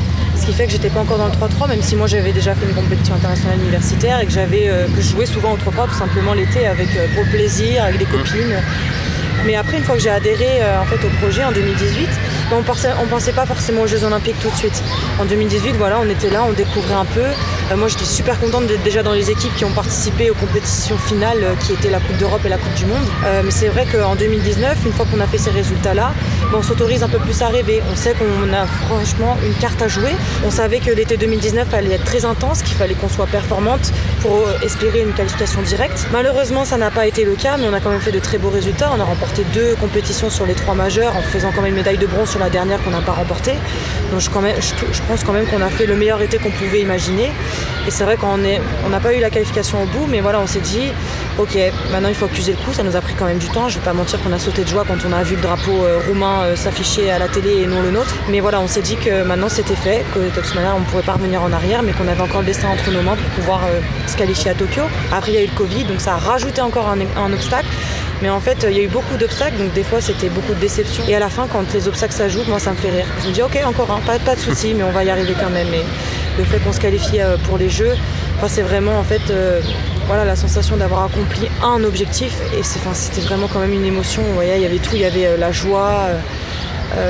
Qui 0.50 0.56
fait 0.56 0.67
que 0.67 0.73
j'étais 0.73 0.91
pas 0.91 0.99
encore 0.99 1.19
dans 1.19 1.26
le 1.26 1.32
3-3, 1.32 1.69
même 1.69 1.81
si 1.81 1.94
moi 1.94 2.08
j'avais 2.08 2.32
déjà 2.32 2.56
fait 2.56 2.67
une 2.67 2.75
compétition 2.75 3.14
internationale 3.14 3.61
universitaire 3.61 4.19
et 4.19 4.26
que 4.26 4.32
j'avais 4.32 4.69
euh, 4.69 4.88
que 4.88 5.00
je 5.00 5.11
jouais 5.11 5.25
souvent 5.25 5.52
au 5.52 5.56
3-3 5.56 5.87
tout 5.87 5.94
simplement 5.94 6.35
l'été 6.35 6.67
avec 6.67 6.88
euh, 6.97 7.06
pour 7.14 7.25
plaisir, 7.26 7.85
avec 7.85 7.99
des 7.99 8.05
copines. 8.05 8.56
Mais 9.47 9.55
après, 9.55 9.79
une 9.79 9.85
fois 9.85 9.94
que 9.94 10.02
j'ai 10.02 10.11
adhéré 10.11 10.61
euh, 10.61 10.81
en 10.81 10.85
fait, 10.87 11.06
au 11.06 11.08
projet 11.20 11.44
en 11.44 11.52
2018, 11.52 12.08
on 12.50 12.58
ne 12.58 13.08
pensait 13.08 13.32
pas 13.32 13.47
forcément 13.47 13.82
aux 13.82 13.87
Jeux 13.87 14.02
Olympiques 14.02 14.41
tout 14.43 14.50
de 14.50 14.56
suite. 14.56 14.82
En 15.20 15.25
2018, 15.25 15.75
voilà, 15.75 16.00
on 16.00 16.11
était 16.11 16.31
là, 16.31 16.43
on 16.43 16.52
découvrait 16.52 16.94
un 16.94 17.05
peu. 17.05 17.26
Euh, 17.70 17.76
moi, 17.76 17.88
j'étais 17.88 18.05
super 18.05 18.38
contente 18.40 18.67
d'être 18.67 18.82
déjà 18.82 19.02
dans 19.02 19.12
les 19.12 19.31
équipes 19.31 19.55
qui 19.56 19.64
ont 19.64 19.70
participé 19.70 20.31
aux 20.31 20.34
compétitions 20.34 20.96
finales 20.99 21.38
euh, 21.43 21.55
qui 21.55 21.72
étaient 21.72 21.90
la 21.90 22.00
Coupe 22.00 22.17
d'Europe 22.17 22.40
et 22.44 22.49
la 22.49 22.58
Coupe 22.58 22.75
du 22.75 22.87
Monde. 22.87 23.05
mais 23.44 23.50
c'est 23.50 23.69
vrai 23.69 23.87
qu'en 23.90 24.14
2019, 24.17 24.78
une 24.87 24.93
fois 24.93 25.06
qu'on 25.11 25.20
a 25.20 25.26
fait 25.26 25.38
ces 25.38 25.50
résultats-là, 25.50 26.12
on 26.55 26.62
s'autorise 26.62 27.02
un 27.02 27.08
peu 27.08 27.19
plus 27.19 27.40
à 27.43 27.49
rêver. 27.49 27.82
On 27.93 27.96
sait 27.96 28.14
qu'on 28.14 28.52
a 28.52 28.67
franchement 28.67 29.37
une 29.44 29.55
carte 29.55 29.81
à 29.82 29.88
jouer. 29.88 30.11
On 30.44 30.50
savait 30.50 30.81
que 30.81 30.90
l'été 30.90 31.17
2019 31.17 31.72
allait 31.75 31.94
être 31.94 32.05
très 32.05 32.25
intense, 32.25 32.62
qu'il 32.62 32.76
fallait 32.76 32.94
qu'on 32.94 33.08
soit 33.08 33.26
performante 33.26 33.93
pour 34.20 34.49
espérer 34.62 35.00
une 35.00 35.12
qualification 35.12 35.62
directe. 35.62 36.06
Malheureusement, 36.12 36.64
ça 36.64 36.76
n'a 36.76 36.90
pas 36.90 37.06
été 37.06 37.25
le 37.25 37.34
cas, 37.34 37.56
mais 37.56 37.69
on 37.69 37.73
a 37.73 37.81
quand 37.81 37.90
même 37.90 38.00
fait 38.00 38.12
de 38.12 38.19
très 38.19 38.38
beaux 38.38 38.50
résultats. 38.50 38.90
On 38.96 39.00
a 39.00 39.05
remporté 39.05 39.44
deux 39.55 39.76
compétitions 39.76 40.31
sur 40.31 40.46
les 40.46 40.55
trois 40.55 40.75
majeurs 40.75 41.16
en 41.16 41.23
faisant 41.23 41.52
quand 41.55 41.62
même 41.62 41.75
médaille 41.75 41.99
de 41.99 42.06
bronze 42.06 42.31
sur 42.31 42.40
la 42.40 42.50
dernière 42.50 42.82
qu'on 42.82 42.90
n'a 42.90 43.00
pas 43.00 43.12
remportée. 43.12 43.55
Donc 44.11 44.20
je, 44.20 44.31
pense 44.31 45.25
quand 45.25 45.32
même 45.32 45.46
qu'on 45.46 45.62
a 45.62 45.69
fait 45.69 45.87
le 45.87 45.96
meilleur 45.96 46.20
été 46.20 46.38
qu'on 46.38 46.50
pouvait 46.50 46.81
imaginer. 46.81 47.31
Et 47.86 47.90
c'est 47.90 48.04
vrai 48.04 48.16
qu'on 48.16 48.36
n'a 48.36 49.00
pas 49.00 49.14
eu 49.14 49.20
la 49.20 49.30
qualification 49.30 49.82
au 49.82 49.86
bout, 49.86 50.06
mais 50.08 50.20
voilà, 50.20 50.40
on 50.40 50.46
s'est 50.46 50.60
dit, 50.60 50.92
ok, 51.38 51.56
maintenant 51.92 52.08
il 52.08 52.14
faut 52.14 52.26
accuser 52.26 52.52
le 52.52 52.58
coup. 52.58 52.72
Ça 52.72 52.82
nous 52.82 52.96
a 52.96 53.00
pris 53.00 53.14
quand 53.14 53.26
même 53.26 53.38
du 53.38 53.48
temps. 53.48 53.68
Je 53.68 53.76
ne 53.76 53.80
vais 53.80 53.84
pas 53.84 53.92
mentir 53.92 54.22
qu'on 54.22 54.32
a 54.32 54.38
sauté 54.38 54.62
de 54.62 54.68
joie 54.68 54.84
quand 54.86 54.98
on 55.08 55.12
a 55.12 55.22
vu 55.22 55.36
le 55.36 55.42
drapeau 55.42 55.72
euh, 55.72 56.00
roumain 56.06 56.42
euh, 56.42 56.56
s'afficher 56.56 57.10
à 57.10 57.18
la 57.18 57.28
télé 57.28 57.62
et 57.62 57.66
non 57.66 57.82
le 57.82 57.90
nôtre. 57.90 58.14
Mais 58.28 58.40
voilà, 58.40 58.60
on 58.60 58.68
s'est 58.68 58.82
dit 58.82 58.96
que 58.96 59.22
maintenant 59.24 59.48
c'était 59.48 59.76
fait, 59.76 60.04
que 60.14 60.18
de 60.18 60.28
toute 60.30 60.54
manière 60.54 60.74
on 60.76 60.80
ne 60.80 60.84
pouvait 60.84 61.02
pas 61.02 61.14
revenir 61.14 61.42
en 61.42 61.52
arrière, 61.52 61.82
mais 61.82 61.92
qu'on 61.92 62.08
avait 62.08 62.22
encore 62.22 62.40
le 62.40 62.46
destin 62.46 62.68
entre 62.68 62.90
nos 62.90 63.02
mains 63.02 63.16
pour 63.16 63.30
pouvoir 63.36 63.60
euh, 63.64 63.80
se 64.06 64.16
qualifier 64.16 64.50
à 64.50 64.54
Tokyo. 64.54 64.82
Après 65.12 65.32
il 65.32 65.35
y 65.35 65.38
a 65.38 65.42
eu 65.42 65.49
le 65.49 65.56
Covid, 65.56 65.85
donc 65.85 66.00
ça 66.00 66.14
a 66.14 66.18
rajouté 66.18 66.61
encore 66.61 66.88
un 66.88 67.32
obstacle. 67.32 67.68
Mais 68.23 68.28
en 68.28 68.40
fait, 68.40 68.66
il 68.68 68.76
y 68.76 68.80
a 68.80 68.82
eu 68.82 68.88
beaucoup 68.88 69.16
d'obstacles, 69.16 69.56
donc 69.56 69.73
des 69.73 69.82
fois 69.82 70.00
c'était 70.00 70.28
beaucoup 70.28 70.52
de 70.52 70.61
déception. 70.61 71.02
Et 71.08 71.14
à 71.14 71.20
la 71.20 71.30
fin, 71.30 71.46
quand 71.50 71.73
les 71.73 71.88
obstacles 71.88 72.12
s'ajoutent, 72.12 72.49
moi 72.49 72.58
ça 72.58 72.73
me 72.73 72.76
fait 72.76 72.90
rire. 72.90 73.06
Je 73.23 73.28
me 73.28 73.32
dis, 73.32 73.42
ok, 73.42 73.58
encore 73.64 73.90
un, 73.90 74.00
pas, 74.00 74.18
de 74.18 74.40
souci, 74.40 74.75
mais 74.75 74.82
on 74.82 74.90
va 74.90 75.04
y 75.04 75.11
arriver 75.11 75.35
quand 75.40 75.49
même. 75.49 75.68
Le 76.40 76.47
fait 76.47 76.59
qu'on 76.59 76.73
se 76.73 76.80
qualifie 76.80 77.20
euh, 77.20 77.37
pour 77.44 77.59
les 77.59 77.68
Jeux, 77.68 77.94
c'est 78.49 78.62
vraiment 78.62 78.99
en 78.99 79.04
fait 79.04 79.20
euh, 79.30 79.61
voilà, 80.06 80.25
la 80.25 80.37
sensation 80.37 80.76
d'avoir 80.76 81.04
accompli 81.04 81.49
un 81.62 81.85
objectif. 81.85 82.35
Et 82.59 82.62
c'était 82.62 83.20
vraiment 83.20 83.47
quand 83.52 83.61
même 83.61 83.75
une 83.75 83.85
émotion. 83.85 84.23
Il 84.42 84.61
y 84.61 84.64
avait 84.64 84.78
tout, 84.78 84.94
il 84.94 85.02
y 85.02 85.04
avait 85.04 85.26
euh, 85.26 85.37
la 85.37 85.52
joie. 85.52 86.09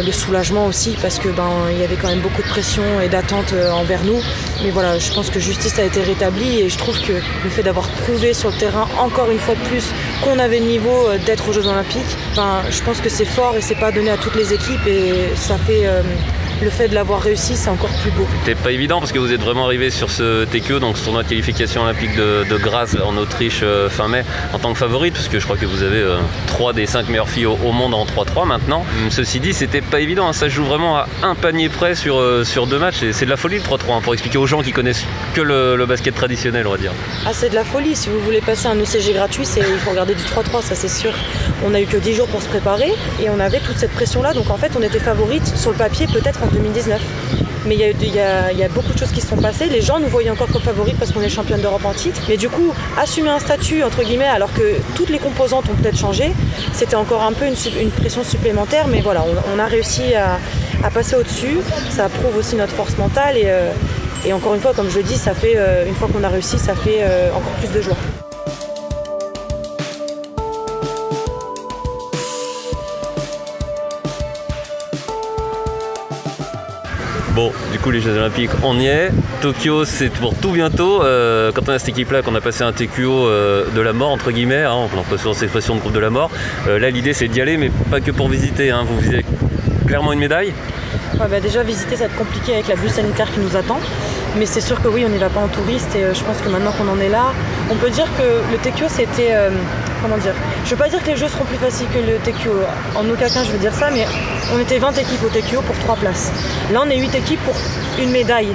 Le 0.05 0.13
soulagement 0.13 0.67
aussi 0.67 0.95
parce 1.01 1.19
que 1.19 1.31
ben 1.31 1.71
y 1.81 1.83
avait 1.83 1.97
quand 1.97 2.09
même 2.09 2.21
beaucoup 2.21 2.43
de 2.43 2.49
pression 2.49 2.83
et 3.03 3.09
d'attente 3.09 3.55
envers 3.73 4.05
nous. 4.05 4.21
Mais 4.63 4.69
voilà, 4.69 4.99
je 4.99 5.11
pense 5.11 5.31
que 5.31 5.41
justice 5.41 5.79
a 5.79 5.85
été 5.85 6.03
rétablie 6.03 6.61
et 6.61 6.69
je 6.69 6.77
trouve 6.77 7.01
que 7.01 7.15
le 7.15 7.49
fait 7.49 7.63
d'avoir 7.63 7.89
prouvé 7.89 8.35
sur 8.35 8.51
le 8.51 8.57
terrain 8.57 8.87
encore 8.99 9.31
une 9.31 9.39
fois 9.39 9.55
de 9.55 9.61
plus 9.71 9.87
qu'on 10.23 10.39
avait 10.39 10.59
le 10.59 10.67
niveau 10.67 11.09
d'être 11.25 11.49
aux 11.49 11.55
Jeux 11.55 11.67
Olympiques, 11.67 12.15
ben, 12.37 12.61
je 12.69 12.83
pense 12.83 13.01
que 13.01 13.09
c'est 13.09 13.25
fort 13.25 13.57
et 13.57 13.63
c'est 13.63 13.75
pas 13.75 13.91
donné 13.91 14.11
à 14.11 14.19
toutes 14.19 14.37
les 14.37 14.53
équipes 14.53 14.87
et 14.87 15.31
ça 15.35 15.57
fait 15.57 15.87
le 16.63 16.71
fait 16.71 16.89
de 16.89 16.95
l'avoir 16.95 17.21
réussi, 17.21 17.57
c'est 17.57 17.71
encore 17.71 17.91
plus 18.03 18.11
beau. 18.11 18.27
C'était 18.45 18.61
pas 18.61 18.73
évident 18.73 19.01
parce 19.01 19.13
que 19.13 19.19
vous 19.19 19.33
êtes 19.33 19.41
vraiment 19.41 19.65
arrivé 19.65 19.91
sur 19.91 20.11
ce 20.11 20.45
TQ, 20.45 20.81
donc 20.81 20.99
ce 20.99 21.05
tournoi 21.05 21.23
de 21.23 21.29
qualification 21.29 21.83
olympique 21.83 22.15
de, 22.17 22.45
de 22.49 22.57
Graz 22.57 22.97
en 23.05 23.17
Autriche 23.17 23.61
euh, 23.63 23.89
fin 23.89 24.09
mai, 24.09 24.25
en 24.53 24.59
tant 24.59 24.73
que 24.73 24.79
favorite, 24.79 25.15
parce 25.15 25.29
que 25.29 25.39
je 25.39 25.45
crois 25.45 25.57
que 25.57 25.67
vous 25.67 25.83
avez 25.83 26.01
euh, 26.01 26.19
trois 26.47 26.73
des 26.73 26.87
cinq 26.87 27.09
meilleures 27.09 27.29
filles 27.29 27.47
au, 27.47 27.73
monde 27.73 27.95
en 27.95 28.05
3-3 28.05 28.47
maintenant. 28.47 28.85
Hum, 29.03 29.11
ceci 29.11 29.41
dit, 29.41 29.53
c'était 29.53 29.81
pas 29.81 30.01
évident, 30.01 30.29
hein. 30.29 30.33
ça 30.33 30.49
joue 30.49 30.65
vraiment 30.65 30.97
à 30.97 31.07
un 31.23 31.35
panier 31.35 31.69
près 31.69 31.95
sur, 31.95 32.19
euh, 32.19 32.45
sur 32.45 32.67
deux 32.67 32.79
matchs, 32.79 33.03
et 33.03 33.13
c'est 33.13 33.25
de 33.25 33.31
la 33.31 33.37
folie 33.37 33.57
le 33.57 33.63
3-3, 33.63 33.97
hein, 33.97 34.01
pour 34.03 34.13
expliquer 34.13 34.39
aux 34.39 34.47
gens 34.47 34.63
qui 34.63 34.73
connaissent 34.73 35.05
que 35.35 35.41
le, 35.41 35.87
basket 35.87 36.15
traditionnel, 36.15 36.67
on 36.67 36.73
va 36.73 36.77
dire. 36.77 36.93
Ah, 37.27 37.31
c'est 37.33 37.49
de 37.49 37.55
la 37.55 37.65
folie, 37.65 37.97
si 37.97 38.11
vous 38.11 38.21
voulez 38.21 38.41
passer 38.41 38.69
un 38.69 38.79
ECG 38.79 39.13
gratuit, 39.13 39.45
il 39.57 39.63
faut 39.79 39.91
regarder 39.91 40.15
du 40.15 40.23
3-3, 40.23 40.63
ça 40.63 40.75
c'est 40.75 40.89
sûr. 40.89 41.13
On 41.65 41.75
a 41.75 41.81
eu 41.81 41.87
que 41.87 41.97
10 41.97 42.15
jours 42.15 42.29
pour 42.29 42.43
se 42.43 42.49
préparer, 42.49 42.93
et 43.21 43.31
on 43.31 43.41
avait 43.41 43.61
toute 43.61 43.79
cette 43.79 43.93
pression-là, 43.93 44.35
donc 44.35 44.51
en 44.51 44.57
fait 44.57 44.73
on 44.79 44.83
était 44.83 45.01
favorite 45.01 45.47
sur 45.57 45.71
le 45.71 45.77
papier 45.77 46.07
peut-être 46.07 46.43
en 46.43 46.50
2019. 46.53 47.01
Mais 47.67 47.75
il 47.75 48.15
y, 48.15 48.63
a, 48.65 48.69
beaucoup 48.69 48.93
de 48.93 48.99
choses 48.99 49.13
qui 49.13 49.21
se 49.21 49.29
sont 49.29 49.37
passées. 49.37 49.67
Les 49.67 49.83
gens 49.83 50.01
nous 50.01 50.09
voyaient 50.09 50.31
encore 50.31 50.49
comme 50.49 50.63
favoris 50.63 50.95
parce 50.99 51.13
qu'on 51.13 51.21
est 51.21 51.29
championne 51.29 51.61
d'Europe 51.61 51.85
en 51.85 51.93
titre. 51.93 52.23
Mais 52.29 52.39
du 52.39 52.49
coup, 52.49 52.73
assumer 52.99 53.29
un 53.29 53.39
statut, 53.39 53.83
entre 53.83 54.03
guillemets, 54.03 54.25
alors 54.25 54.53
que 54.55 54.77
toutes 54.95 55.11
les 55.11 55.19
composantes 55.19 55.67
ont 55.69 55.75
peut-être 55.75 55.99
changé, 55.99 56.33
c'était 56.73 56.97
encore 56.97 57.23
un 57.23 57.33
peu 57.33 57.45
une, 57.47 57.91
pression 57.91 58.25
supplémentaire. 58.25 58.87
Mais 58.89 59.01
voilà, 59.03 59.25
on, 59.55 59.59
a 59.59 59.67
réussi 59.67 60.15
à, 60.15 60.39
passer 60.91 61.17
au-dessus. 61.17 61.59
Ça 61.91 62.09
prouve 62.09 62.37
aussi 62.37 62.57
notre 62.57 62.73
force 62.73 62.97
mentale. 62.97 63.37
Et, 63.37 63.45
euh, 63.47 63.73
encore 64.33 64.55
une 64.55 64.61
fois, 64.61 64.73
comme 64.73 64.91
je 64.91 64.97
le 64.97 65.03
dis, 65.03 65.17
ça 65.17 65.35
fait, 65.35 65.57
une 65.87 65.95
fois 65.95 66.09
qu'on 66.11 66.25
a 66.25 66.29
réussi, 66.29 66.59
ça 66.59 66.75
fait 66.75 67.05
encore 67.35 67.53
plus 67.61 67.71
de 67.73 67.83
joie. 67.83 67.97
Bon, 77.41 77.53
du 77.73 77.79
coup, 77.79 77.91
les 77.91 78.03
Jeux 78.03 78.19
Olympiques, 78.19 78.51
on 78.63 78.79
y 78.79 78.87
est. 78.87 79.11
Tokyo, 79.41 79.87
c'est 79.87 80.11
pour 80.11 80.35
tout 80.35 80.51
bientôt. 80.51 81.03
Euh, 81.03 81.53
quand 81.55 81.71
on 81.71 81.73
a 81.73 81.79
cette 81.79 81.89
équipe-là, 81.89 82.21
qu'on 82.21 82.35
a 82.35 82.43
passé 82.43 82.65
un 82.65 82.73
TQO 82.75 83.29
euh, 83.29 83.65
de 83.75 83.81
la 83.81 83.95
mort, 83.95 84.11
entre 84.11 84.31
guillemets, 84.31 84.65
hein, 84.65 84.75
on 84.75 84.99
emploie 84.99 85.17
souvent 85.17 85.33
cette 85.33 85.45
expression 85.45 85.75
de 85.75 85.81
groupe 85.81 85.95
de 85.95 86.01
la 86.01 86.11
mort, 86.11 86.31
euh, 86.69 86.79
là, 86.79 86.91
l'idée, 86.91 87.15
c'est 87.15 87.29
d'y 87.29 87.41
aller, 87.41 87.57
mais 87.57 87.71
pas 87.91 88.03
que 88.03 88.11
pour 88.11 88.29
visiter. 88.29 88.71
Hein. 88.71 88.85
Vous 88.87 88.99
visez 88.99 89.25
clairement 89.87 90.13
une 90.13 90.19
médaille 90.19 90.53
bah, 91.15 91.41
déjà 91.41 91.63
visiter 91.63 91.97
ça 91.97 92.05
va 92.07 92.11
être 92.11 92.17
compliqué 92.17 92.55
avec 92.55 92.69
la 92.69 92.77
bulle 92.77 92.91
sanitaire 92.91 93.31
qui 93.33 93.41
nous 93.41 93.57
attend. 93.57 93.81
Mais 94.39 94.45
c'est 94.45 94.61
sûr 94.61 94.81
que 94.83 94.89
oui, 94.89 95.05
on 95.07 95.09
n'y 95.09 95.19
va 95.19 95.31
pas 95.31 95.41
en 95.41 95.49
touriste 95.49 95.97
et 95.97 96.15
je 96.15 96.23
pense 96.23 96.39
que 96.45 96.49
maintenant 96.51 96.73
qu'on 96.73 96.89
en 96.89 97.01
est 97.01 97.09
là, 97.09 97.33
on 97.71 97.77
peut 97.77 97.91
dire 97.91 98.07
que 98.19 98.53
le 98.53 98.59
TQO 98.59 98.87
c'était 98.89 99.35
comment 100.03 100.17
dire 100.19 100.35
Je 100.65 100.71
veux 100.71 100.77
pas 100.77 100.89
dire 100.89 101.03
que 101.03 101.09
les 101.09 101.17
jeux 101.17 101.29
seront 101.29 101.45
plus 101.45 101.57
faciles 101.57 101.87
que 101.93 101.99
le 101.99 102.19
TQO. 102.19 102.53
En 102.97 103.09
aucun 103.09 103.29
cas 103.29 103.45
je 103.45 103.53
veux 103.53 103.59
dire 103.59 103.75
ça, 103.75 103.91
mais 103.91 104.07
on 104.55 104.59
était 104.59 104.79
20 104.79 104.93
équipes 104.99 105.23
au 105.25 105.29
TQO 105.29 105.63
pour 105.63 105.77
3 105.79 105.97
places. 105.97 106.33
Là 106.73 106.83
on 106.85 106.91
est 106.91 106.99
8 106.99 107.15
équipes 107.15 107.41
pour 107.45 107.55
une 108.01 108.11
médaille, 108.11 108.53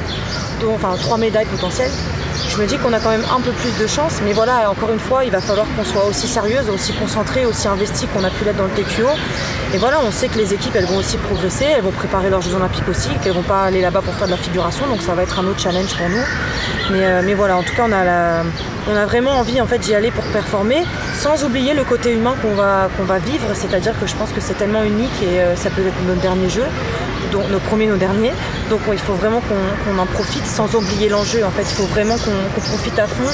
enfin 0.68 0.96
3 1.00 1.18
médailles 1.18 1.46
potentielles. 1.46 1.92
Je 2.50 2.58
me 2.58 2.68
dis 2.68 2.78
qu'on 2.78 2.94
a 2.94 3.00
quand 3.00 3.10
même 3.10 3.26
un 3.36 3.42
peu 3.42 3.52
plus 3.52 3.76
de 3.82 3.88
chance, 3.88 4.20
mais 4.24 4.34
voilà, 4.34 4.70
encore 4.70 4.92
une 4.92 5.00
fois, 5.00 5.26
il 5.26 5.32
va 5.32 5.42
falloir 5.42 5.66
qu'on 5.76 5.84
soit 5.84 6.06
aussi 6.06 6.28
sérieuse, 6.28 6.70
aussi 6.70 6.94
concentrée, 6.94 7.46
aussi 7.46 7.68
investie 7.68 8.08
qu'on 8.08 8.24
a 8.24 8.30
pu 8.30 8.46
l'être 8.46 8.58
dans 8.58 8.66
le 8.66 8.70
TQO. 8.70 9.08
Et 9.74 9.78
voilà, 9.78 10.00
on 10.06 10.12
sait 10.12 10.28
que 10.28 10.38
les 10.38 10.54
équipes, 10.54 10.76
elles 10.76 10.86
vont 10.86 10.98
aussi 10.98 11.18
progresser, 11.18 11.66
elles 11.66 11.84
vont 11.84 11.92
préparer 11.92 12.30
leurs 12.30 12.42
Jeux 12.42 12.56
Olympiques 12.56 12.88
aussi, 12.88 13.10
qu'elles 13.22 13.34
vont 13.34 13.42
pas 13.42 13.64
aller 13.64 13.82
là-bas 13.82 14.02
pour 14.02 14.14
faire 14.14 14.28
de 14.28 14.32
la 14.32 14.38
figuration, 14.38 14.88
donc 14.88 15.02
ça 15.02 15.14
va 15.16 15.24
être 15.24 15.40
un 15.40 15.46
autre 15.46 15.60
challenge 15.60 15.94
pour 15.98 16.08
nous. 16.08 16.24
Mais, 16.92 17.06
euh, 17.06 17.22
mais 17.26 17.34
voilà, 17.34 17.58
en 17.58 17.64
tout 17.64 17.74
cas, 17.76 17.86
on 17.88 17.92
a 17.92 18.44
on 18.88 18.96
a 18.96 19.06
vraiment 19.06 19.32
envie 19.32 19.60
en 19.62 19.66
fait 19.66 19.80
d'y 19.80 19.96
aller 19.96 20.12
pour 20.12 20.24
performer, 20.26 20.84
sans 21.16 21.44
oublier 21.44 21.74
le 21.74 21.84
côté 21.84 22.14
humain 22.14 22.36
qu'on 22.42 22.54
va, 22.54 22.88
va 23.00 23.18
vivre. 23.18 23.48
C'est-à-dire 23.54 24.00
que 24.00 24.06
je 24.06 24.16
pense 24.16 24.32
que 24.32 24.40
c'est 24.40 24.54
tellement 24.54 24.84
unique 24.84 25.24
et 25.24 25.42
euh, 25.42 25.56
ça 25.56 25.70
peut 25.70 25.86
être 25.86 26.02
notre 26.08 26.22
dernier 26.22 26.50
jeu, 26.50 26.66
donc 27.32 27.50
nos 27.50 27.60
premiers, 27.60 27.88
nos 27.88 27.98
derniers. 27.98 28.34
Donc 28.70 28.82
il 28.92 29.00
faut 29.00 29.14
vraiment 29.14 29.42
qu'on 29.42 29.98
en 29.98 30.06
profite 30.06 30.46
sans 30.46 30.74
oublier 30.76 31.10
l'enjeu. 31.10 31.44
En 31.44 31.52
fait, 31.52 31.64
il 31.64 31.76
faut 31.76 31.86
vraiment 31.86 32.16
qu'on 32.18 32.62
profite 32.62 33.00
à 33.00 33.08
fond 33.08 33.32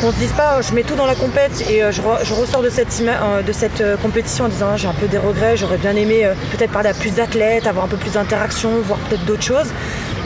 qu'on 0.00 0.12
se 0.12 0.16
dise 0.16 0.32
pas 0.32 0.56
oh, 0.58 0.62
je 0.62 0.74
mets 0.74 0.82
tout 0.82 0.94
dans 0.94 1.06
la 1.06 1.14
compète 1.14 1.68
et 1.70 1.82
euh, 1.82 1.92
je, 1.92 2.00
ressors 2.00 2.62
de 2.62 2.70
cette, 2.70 3.80
euh, 3.80 3.96
compétition 3.98 4.46
en 4.46 4.48
disant 4.48 4.76
j'ai 4.76 4.88
un 4.88 4.94
peu 4.94 5.06
des 5.06 5.18
regrets, 5.18 5.56
j'aurais 5.56 5.78
bien 5.78 5.94
aimé 5.94 6.28
peut-être 6.52 6.72
parler 6.72 6.90
à 6.90 6.94
plus 6.94 7.14
d'athlètes, 7.14 7.66
avoir 7.66 7.84
un 7.84 7.88
peu 7.88 7.96
plus 7.96 8.12
d'interaction, 8.12 8.80
voir 8.80 8.98
peut-être 9.00 9.24
d'autres 9.24 9.42
choses. 9.42 9.68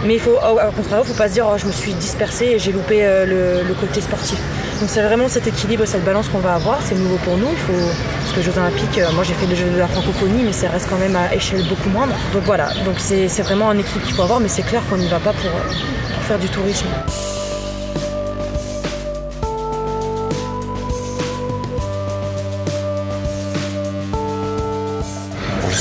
Mais 0.07 0.15
il 0.15 0.21
faut, 0.21 0.33
au 0.33 0.73
contraire, 0.73 0.99
il 0.99 1.09
ne 1.09 1.15
faut 1.15 1.15
pas 1.15 1.29
se 1.29 1.35
dire 1.35 1.47
oh, 1.51 1.57
je 1.57 1.67
me 1.67 1.73
suis 1.73 1.93
dispersée 1.95 2.47
et 2.47 2.59
j'ai 2.59 2.73
loupé 2.73 3.03
le 3.27 3.75
côté 3.81 4.01
sportif. 4.01 4.39
Donc 4.81 4.91
c'est 4.91 5.03
vraiment 5.03 5.29
cet 5.29 5.47
équilibre, 5.47 5.85
cette 5.87 6.05
balance 6.05 6.29
qu'on 6.29 6.39
va 6.39 6.55
avoir. 6.55 6.79
C'est 6.83 6.95
nouveau 6.95 7.17
pour 7.25 7.37
nous. 7.37 7.49
Il 7.51 7.59
faut, 7.59 7.73
parce 8.21 8.33
que 8.35 8.43
Jeux 8.43 8.59
Olympiques, 8.59 8.99
euh, 8.99 9.13
moi 9.13 9.23
j'ai 9.25 9.35
fait 9.35 9.47
les 9.47 9.57
Jeux 9.57 9.71
de 9.71 9.79
la 9.79 9.89
francophonie, 9.89 10.43
mais 10.45 10.53
ça 10.53 10.69
reste 10.69 10.89
quand 10.91 10.99
même 10.99 11.17
à 11.17 11.35
échelle 11.35 11.63
beaucoup 11.69 11.89
moindre. 11.91 12.15
Donc 12.33 12.43
voilà, 12.45 12.69
donc 12.85 12.97
c'est 12.99 13.27
vraiment 13.43 13.71
un 13.71 13.79
équilibre 13.79 14.05
qu'il 14.05 14.15
faut 14.15 14.23
avoir, 14.23 14.41
mais 14.41 14.49
c'est 14.49 14.63
clair 14.63 14.83
qu'on 14.91 14.97
n'y 14.97 15.09
va 15.09 15.21
pas 15.21 15.33
pour, 15.33 15.51
pour 15.51 16.23
faire 16.23 16.39
du 16.39 16.49
tourisme. 16.49 16.89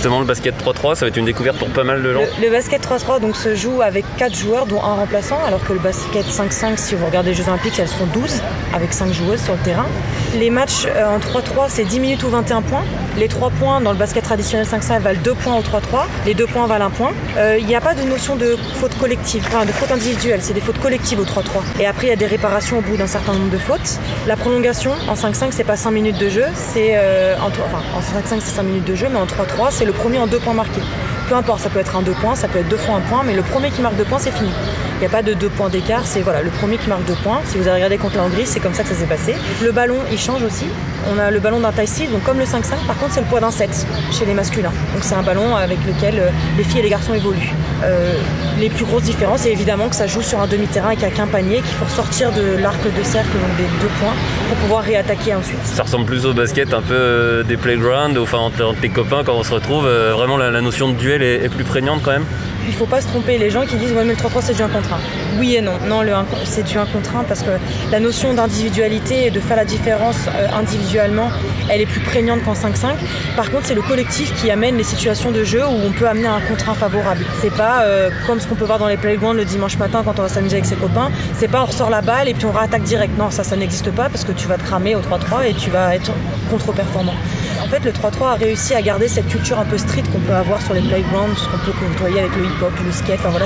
Justement 0.03 0.19
le 0.19 0.25
basket 0.25 0.61
3-3, 0.61 0.95
ça 0.95 1.05
va 1.05 1.07
être 1.07 1.15
une 1.15 1.23
découverte 1.23 1.57
pour 1.57 1.69
pas 1.69 1.85
mal 1.85 2.03
de 2.03 2.11
gens. 2.11 2.19
Le, 2.41 2.49
basket 2.49 2.85
3-3 2.85 3.21
donc 3.21 3.37
se 3.37 3.55
joue 3.55 3.81
avec 3.81 4.03
4 4.17 4.35
joueurs 4.35 4.65
dont 4.65 4.83
un 4.83 4.95
remplaçant, 4.95 5.41
alors 5.45 5.63
que 5.63 5.71
le 5.71 5.79
basket 5.79 6.25
5-5, 6.25 6.75
si 6.75 6.95
vous 6.95 7.05
regardez 7.05 7.29
les 7.29 7.35
Jeux 7.37 7.47
Olympiques, 7.47 7.79
elles 7.79 7.87
seront 7.87 8.07
12 8.07 8.41
avec 8.73 8.91
5 8.91 9.13
joueuses 9.13 9.41
sur 9.41 9.53
le 9.53 9.59
terrain. 9.59 9.85
Les 10.35 10.49
matchs 10.49 10.87
euh, 10.87 11.05
en 11.05 11.19
3-3, 11.19 11.65
c'est 11.69 11.83
10 11.83 11.99
minutes 11.99 12.23
ou 12.23 12.29
21 12.29 12.63
points. 12.63 12.83
Les 13.17 13.27
3 13.27 13.51
points 13.51 13.81
dans 13.81 13.91
le 13.91 13.97
basket 13.97 14.23
traditionnel 14.23 14.65
5-5 14.65 14.99
valent 15.01 15.19
2 15.23 15.33
points 15.35 15.55
au 15.55 15.61
3-3. 15.61 16.05
Les 16.25 16.33
2 16.33 16.47
points 16.47 16.65
valent 16.65 16.85
1 16.85 16.89
point. 16.89 17.11
Euh, 17.37 17.57
il 17.59 17.67
n'y 17.67 17.75
a 17.75 17.81
pas 17.81 17.93
de 17.93 18.01
notion 18.01 18.35
de 18.35 18.57
faute 18.75 18.97
collective, 18.97 19.43
enfin 19.47 19.65
de 19.65 19.71
faute 19.71 19.91
individuelle, 19.91 20.39
c'est 20.41 20.53
des 20.53 20.61
fautes 20.61 20.79
collectives 20.79 21.19
au 21.19 21.23
3-3. 21.23 21.61
Et 21.79 21.85
après, 21.85 22.07
il 22.07 22.09
y 22.09 22.13
a 22.13 22.15
des 22.15 22.25
réparations 22.25 22.79
au 22.79 22.81
bout 22.81 22.97
d'un 22.97 23.05
certain 23.05 23.33
nombre 23.33 23.51
de 23.51 23.59
fautes. 23.59 23.99
La 24.25 24.35
prolongation 24.35 24.93
en 25.07 25.13
5-5, 25.13 25.49
c'est 25.51 25.63
pas 25.63 25.75
5 25.75 25.91
minutes 25.91 26.17
de 26.17 26.29
jeu, 26.29 26.45
c'est 26.55 26.93
euh, 26.95 27.35
en, 27.37 27.47
en 27.47 28.01
5-5, 28.01 28.39
c'est 28.39 28.55
5 28.55 28.63
minutes 28.63 28.85
de 28.85 28.95
jeu, 28.95 29.07
mais 29.11 29.19
en 29.19 29.25
3-3, 29.25 29.67
c'est 29.69 29.85
le 29.85 29.93
premier 29.93 30.17
en 30.17 30.25
deux 30.25 30.39
points 30.39 30.53
marqués. 30.55 30.81
Peu 31.29 31.35
importe, 31.35 31.61
ça 31.61 31.69
peut 31.69 31.79
être 31.79 31.95
un 31.95 32.01
deux 32.01 32.11
points, 32.13 32.35
ça 32.35 32.47
peut 32.47 32.59
être 32.59 32.69
deux 32.69 32.77
fois 32.77 32.95
un 32.95 33.01
point, 33.01 33.23
mais 33.23 33.33
le 33.33 33.43
premier 33.43 33.69
qui 33.69 33.81
marque 33.81 33.95
deux 33.97 34.03
points, 34.03 34.19
c'est 34.19 34.31
fini. 34.31 34.49
Il 34.95 34.99
n'y 34.99 35.05
a 35.05 35.09
pas 35.09 35.21
de 35.21 35.33
deux 35.33 35.49
points 35.49 35.69
d'écart, 35.69 36.05
c'est 36.05 36.21
voilà, 36.21 36.41
le 36.41 36.49
premier 36.49 36.77
qui 36.77 36.87
marque 36.87 37.05
deux 37.05 37.17
points. 37.23 37.41
Si 37.45 37.57
vous 37.57 37.67
avez 37.67 37.75
regardé 37.75 37.97
contre 37.97 38.17
la 38.17 38.23
Hongrie, 38.23 38.45
c'est 38.45 38.59
comme 38.59 38.73
ça 38.73 38.83
que 38.83 38.89
ça 38.89 38.95
s'est 38.95 39.05
passé. 39.05 39.35
Le 39.61 39.71
ballon, 39.71 39.97
il 40.11 40.19
change 40.19 40.43
aussi. 40.43 40.65
On 41.11 41.19
a 41.19 41.31
le 41.31 41.39
ballon 41.39 41.59
d'un 41.59 41.71
taille 41.71 41.87
6, 41.87 42.07
donc 42.07 42.23
comme 42.23 42.39
le 42.39 42.45
5-5, 42.45 42.85
par 42.87 42.97
contre, 42.97 43.13
c'est 43.13 43.21
le 43.21 43.25
poids 43.25 43.41
d'un 43.41 43.51
7 43.51 43.85
chez 44.11 44.25
les 44.25 44.33
masculins. 44.33 44.71
Donc 44.93 45.03
c'est 45.03 45.15
un 45.15 45.23
ballon 45.23 45.55
avec 45.55 45.79
lequel 45.85 46.19
euh, 46.19 46.29
les 46.57 46.63
filles 46.63 46.79
et 46.79 46.83
les 46.83 46.89
garçons 46.89 47.13
évoluent. 47.13 47.53
Euh, 47.83 48.13
les 48.59 48.69
plus 48.69 48.85
grosses 48.85 49.03
différences, 49.03 49.41
c'est 49.41 49.51
évidemment 49.51 49.89
que 49.89 49.95
ça 49.95 50.07
joue 50.07 50.21
sur 50.21 50.39
un 50.39 50.47
demi-terrain 50.47 50.89
avec 50.89 51.19
un 51.19 51.27
panier, 51.27 51.57
qu'il 51.57 51.75
faut 51.75 51.93
sortir 51.93 52.31
de 52.31 52.55
l'arc 52.61 52.81
de 52.83 53.03
cercle, 53.03 53.31
donc 53.33 53.57
des 53.57 53.63
deux 53.81 53.91
points, 53.99 54.13
pour 54.47 54.57
pouvoir 54.59 54.83
réattaquer 54.83 55.35
ensuite. 55.35 55.59
Ça 55.65 55.83
ressemble 55.83 56.05
plus 56.05 56.25
au 56.25 56.33
basket 56.33 56.73
un 56.73 56.81
peu 56.81 56.93
euh, 56.93 57.43
des 57.43 57.57
playgrounds, 57.57 58.17
enfin 58.17 58.37
entre 58.37 58.73
tes 58.79 58.89
copains 58.89 59.23
quand 59.25 59.35
on 59.35 59.43
se 59.43 59.53
retrouve. 59.53 59.85
vraiment, 59.85 60.37
la, 60.37 60.61
notion 60.61 60.87
de 60.87 60.93
duel 60.93 61.21
est 61.21 61.49
plus 61.49 61.65
prégnante 61.65 62.01
quand 62.03 62.11
même? 62.11 62.25
Il 62.67 62.73
faut 62.73 62.85
pas 62.85 63.01
se 63.01 63.07
tromper. 63.07 63.37
Les 63.37 63.49
gens 63.49 63.65
qui 63.65 63.75
disent 63.75 63.93
ouais 63.93 64.03
mais 64.03 64.13
le 64.13 64.19
3-3 64.19 64.41
c'est 64.41 64.53
du 64.55 64.61
1 64.61 64.69
contre 64.69 64.93
1. 64.93 64.97
Oui 65.39 65.55
et 65.55 65.61
non. 65.61 65.73
Non, 65.87 66.01
le 66.01 66.13
c'est 66.45 66.63
du 66.63 66.77
1 66.77 66.85
contre 66.85 67.15
1 67.15 67.23
parce 67.23 67.41
que 67.41 67.51
la 67.91 67.99
notion 67.99 68.33
d'individualité 68.33 69.25
et 69.27 69.31
de 69.31 69.39
faire 69.39 69.57
la 69.57 69.65
différence 69.65 70.27
euh, 70.27 70.47
individuellement, 70.53 71.29
elle 71.69 71.81
est 71.81 71.85
plus 71.85 72.01
prégnante 72.01 72.43
qu'en 72.43 72.53
5-5. 72.53 72.95
Par 73.35 73.49
contre, 73.51 73.67
c'est 73.67 73.75
le 73.75 73.81
collectif 73.81 74.33
qui 74.41 74.51
amène 74.51 74.77
les 74.77 74.83
situations 74.83 75.31
de 75.31 75.43
jeu 75.43 75.65
où 75.65 75.71
on 75.85 75.91
peut 75.91 76.07
amener 76.07 76.27
un 76.27 76.41
contre 76.41 76.69
1 76.69 76.73
favorable. 76.73 77.25
C'est 77.41 77.53
pas 77.53 77.83
euh, 77.83 78.09
comme 78.27 78.39
ce 78.39 78.47
qu'on 78.47 78.55
peut 78.55 78.65
voir 78.65 78.79
dans 78.79 78.87
les 78.87 78.97
playgrounds 78.97 79.37
le 79.37 79.45
dimanche 79.45 79.77
matin 79.77 80.01
quand 80.03 80.19
on 80.19 80.23
va 80.23 80.29
s'amuser 80.29 80.57
avec 80.57 80.65
ses 80.65 80.75
copains. 80.75 81.11
C'est 81.37 81.47
pas 81.47 81.61
on 81.63 81.65
ressort 81.65 81.89
la 81.89 82.01
balle 82.01 82.27
et 82.27 82.33
puis 82.33 82.45
on 82.45 82.51
rattaque 82.51 82.83
direct. 82.83 83.17
Non, 83.17 83.31
ça, 83.31 83.43
ça 83.43 83.55
n'existe 83.55 83.91
pas 83.91 84.09
parce 84.09 84.23
que 84.23 84.31
tu 84.31 84.47
vas 84.47 84.57
te 84.57 84.63
cramer 84.63 84.95
au 84.95 85.01
3-3 85.01 85.47
et 85.47 85.53
tu 85.53 85.69
vas 85.69 85.95
être 85.95 86.11
contre-performant. 86.49 87.15
En 87.63 87.67
fait, 87.67 87.85
le 87.85 87.91
3-3 87.91 88.33
a 88.33 88.35
réussi 88.35 88.75
à 88.75 88.81
garder 88.81 89.07
cette 89.07 89.27
culture 89.27 89.57
un 89.57 89.65
peu 89.65 89.77
street 89.77 90.03
qu'on 90.11 90.19
peut 90.19 90.33
avoir 90.33 90.61
sur 90.61 90.73
les 90.73 90.81
playgrounds, 90.81 91.37
ce 91.37 91.45
qu'on 91.45 91.57
peut 91.65 91.71
côtoyer 91.71 92.19
avec 92.19 92.35
le 92.35 92.43
hip-hop, 92.43 92.73
le 92.85 92.91
skate. 92.91 93.19
Enfin 93.19 93.29
voilà, 93.29 93.45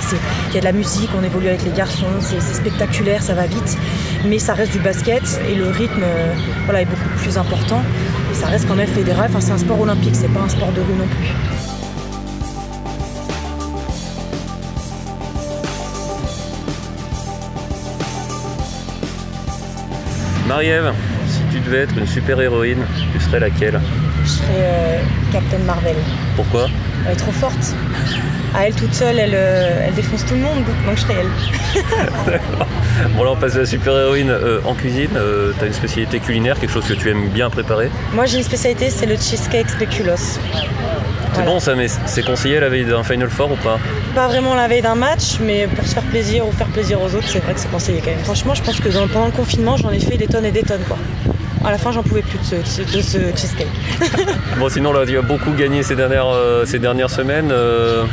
il 0.49 0.55
y 0.55 0.57
a 0.57 0.61
de 0.61 0.65
la 0.65 0.71
musique, 0.71 1.09
on 1.17 1.23
évolue 1.23 1.47
avec 1.47 1.63
les 1.63 1.71
garçons, 1.71 2.07
c'est 2.19 2.41
spectaculaire, 2.41 3.21
ça 3.21 3.33
va 3.33 3.45
vite, 3.45 3.77
mais 4.25 4.39
ça 4.39 4.53
reste 4.53 4.71
du 4.71 4.79
basket 4.79 5.23
et 5.49 5.55
le 5.55 5.69
rythme 5.69 6.01
euh, 6.03 6.33
voilà, 6.65 6.81
est 6.81 6.85
beaucoup 6.85 6.96
plus 7.17 7.37
important. 7.37 7.81
Et 8.31 8.35
ça 8.35 8.47
reste 8.47 8.67
quand 8.67 8.75
même 8.75 8.87
fédéral. 8.87 9.29
Enfin, 9.29 9.41
c'est 9.41 9.51
un 9.51 9.57
sport 9.57 9.79
olympique, 9.81 10.15
c'est 10.15 10.31
pas 10.33 10.41
un 10.41 10.49
sport 10.49 10.71
de 10.71 10.81
rue 10.81 10.93
non 10.97 11.07
plus. 11.07 11.27
Marie-Ève, 20.47 20.93
si 21.27 21.41
tu 21.51 21.59
devais 21.59 21.79
être 21.79 21.97
une 21.97 22.07
super-héroïne, 22.07 22.83
tu 23.11 23.19
serais 23.19 23.41
laquelle? 23.41 23.81
Je 24.23 24.29
serais 24.29 24.45
euh, 24.57 24.99
Captain 25.31 25.59
Marvel. 25.65 25.97
Pourquoi? 26.37 26.67
Elle 27.05 27.13
est 27.13 27.15
trop 27.17 27.33
forte. 27.33 27.75
À 28.55 28.67
elle 28.67 28.75
toute 28.75 28.93
seule, 28.93 29.19
elle, 29.19 29.33
euh, 29.33 29.85
elle 29.87 29.93
défonce 29.93 30.25
tout 30.25 30.33
le 30.33 30.41
monde, 30.41 30.63
donc 30.65 30.95
je 30.95 31.01
serais 31.01 31.15
elle. 31.19 32.39
bon 33.15 33.23
là 33.23 33.31
on 33.31 33.35
passe 33.35 33.53
de 33.53 33.59
la 33.59 33.65
super-héroïne 33.65 34.29
euh, 34.31 34.59
en 34.65 34.73
cuisine. 34.73 35.09
tu 35.11 35.63
as 35.63 35.67
une 35.67 35.73
spécialité 35.73 36.19
culinaire, 36.19 36.59
quelque 36.59 36.71
chose 36.71 36.87
que 36.87 36.93
tu 36.93 37.09
aimes 37.09 37.29
bien 37.29 37.49
préparer 37.49 37.89
Moi 38.13 38.25
j'ai 38.25 38.37
une 38.37 38.43
spécialité, 38.43 38.89
c'est 38.89 39.05
le 39.05 39.15
cheesecake 39.15 39.69
spéculoos. 39.69 40.39
C'est 41.33 41.45
bon 41.45 41.59
ça, 41.59 41.75
mais 41.75 41.87
c'est 41.87 42.23
conseillé 42.23 42.59
la 42.59 42.69
veille 42.69 42.85
d'un 42.85 43.03
Final 43.03 43.29
Four 43.29 43.51
ou 43.51 43.57
pas? 43.57 43.79
Pas 44.15 44.27
vraiment 44.27 44.55
la 44.55 44.67
veille 44.67 44.81
d'un 44.81 44.95
match, 44.95 45.37
mais 45.39 45.67
pour 45.67 45.85
se 45.85 45.93
faire 45.93 46.03
plaisir 46.03 46.47
ou 46.47 46.51
faire 46.51 46.67
plaisir 46.67 46.99
aux 47.01 47.13
autres, 47.13 47.27
c'est 47.27 47.39
vrai 47.39 47.53
que 47.53 47.59
c'est 47.59 47.69
conseillé 47.69 47.99
quand 47.99 48.09
même. 48.11 48.23
Franchement, 48.23 48.55
je 48.55 48.63
pense 48.63 48.79
que 48.79 48.89
pendant 48.89 49.25
le 49.27 49.31
confinement, 49.31 49.77
j'en 49.77 49.91
ai 49.91 49.99
fait 49.99 50.17
des 50.17 50.27
tonnes 50.27 50.45
et 50.45 50.51
des 50.51 50.63
tonnes 50.63 50.83
quoi. 50.87 50.97
À 51.65 51.71
la 51.71 51.77
fin, 51.77 51.91
j'en 51.91 52.03
pouvais 52.03 52.21
plus 52.21 52.37
de 52.37 53.01
ce, 53.01 53.17
cheesecake. 53.35 53.67
bon, 54.57 54.69
sinon, 54.69 54.93
là, 54.93 55.05
tu 55.05 55.17
as 55.17 55.21
beaucoup 55.21 55.51
gagné 55.51 55.83
ces 55.83 55.95
dernières, 55.95 56.27
euh, 56.27 56.65
ces 56.65 56.79
dernières 56.79 57.09
semaines. 57.09 57.49
Euh, 57.51 58.05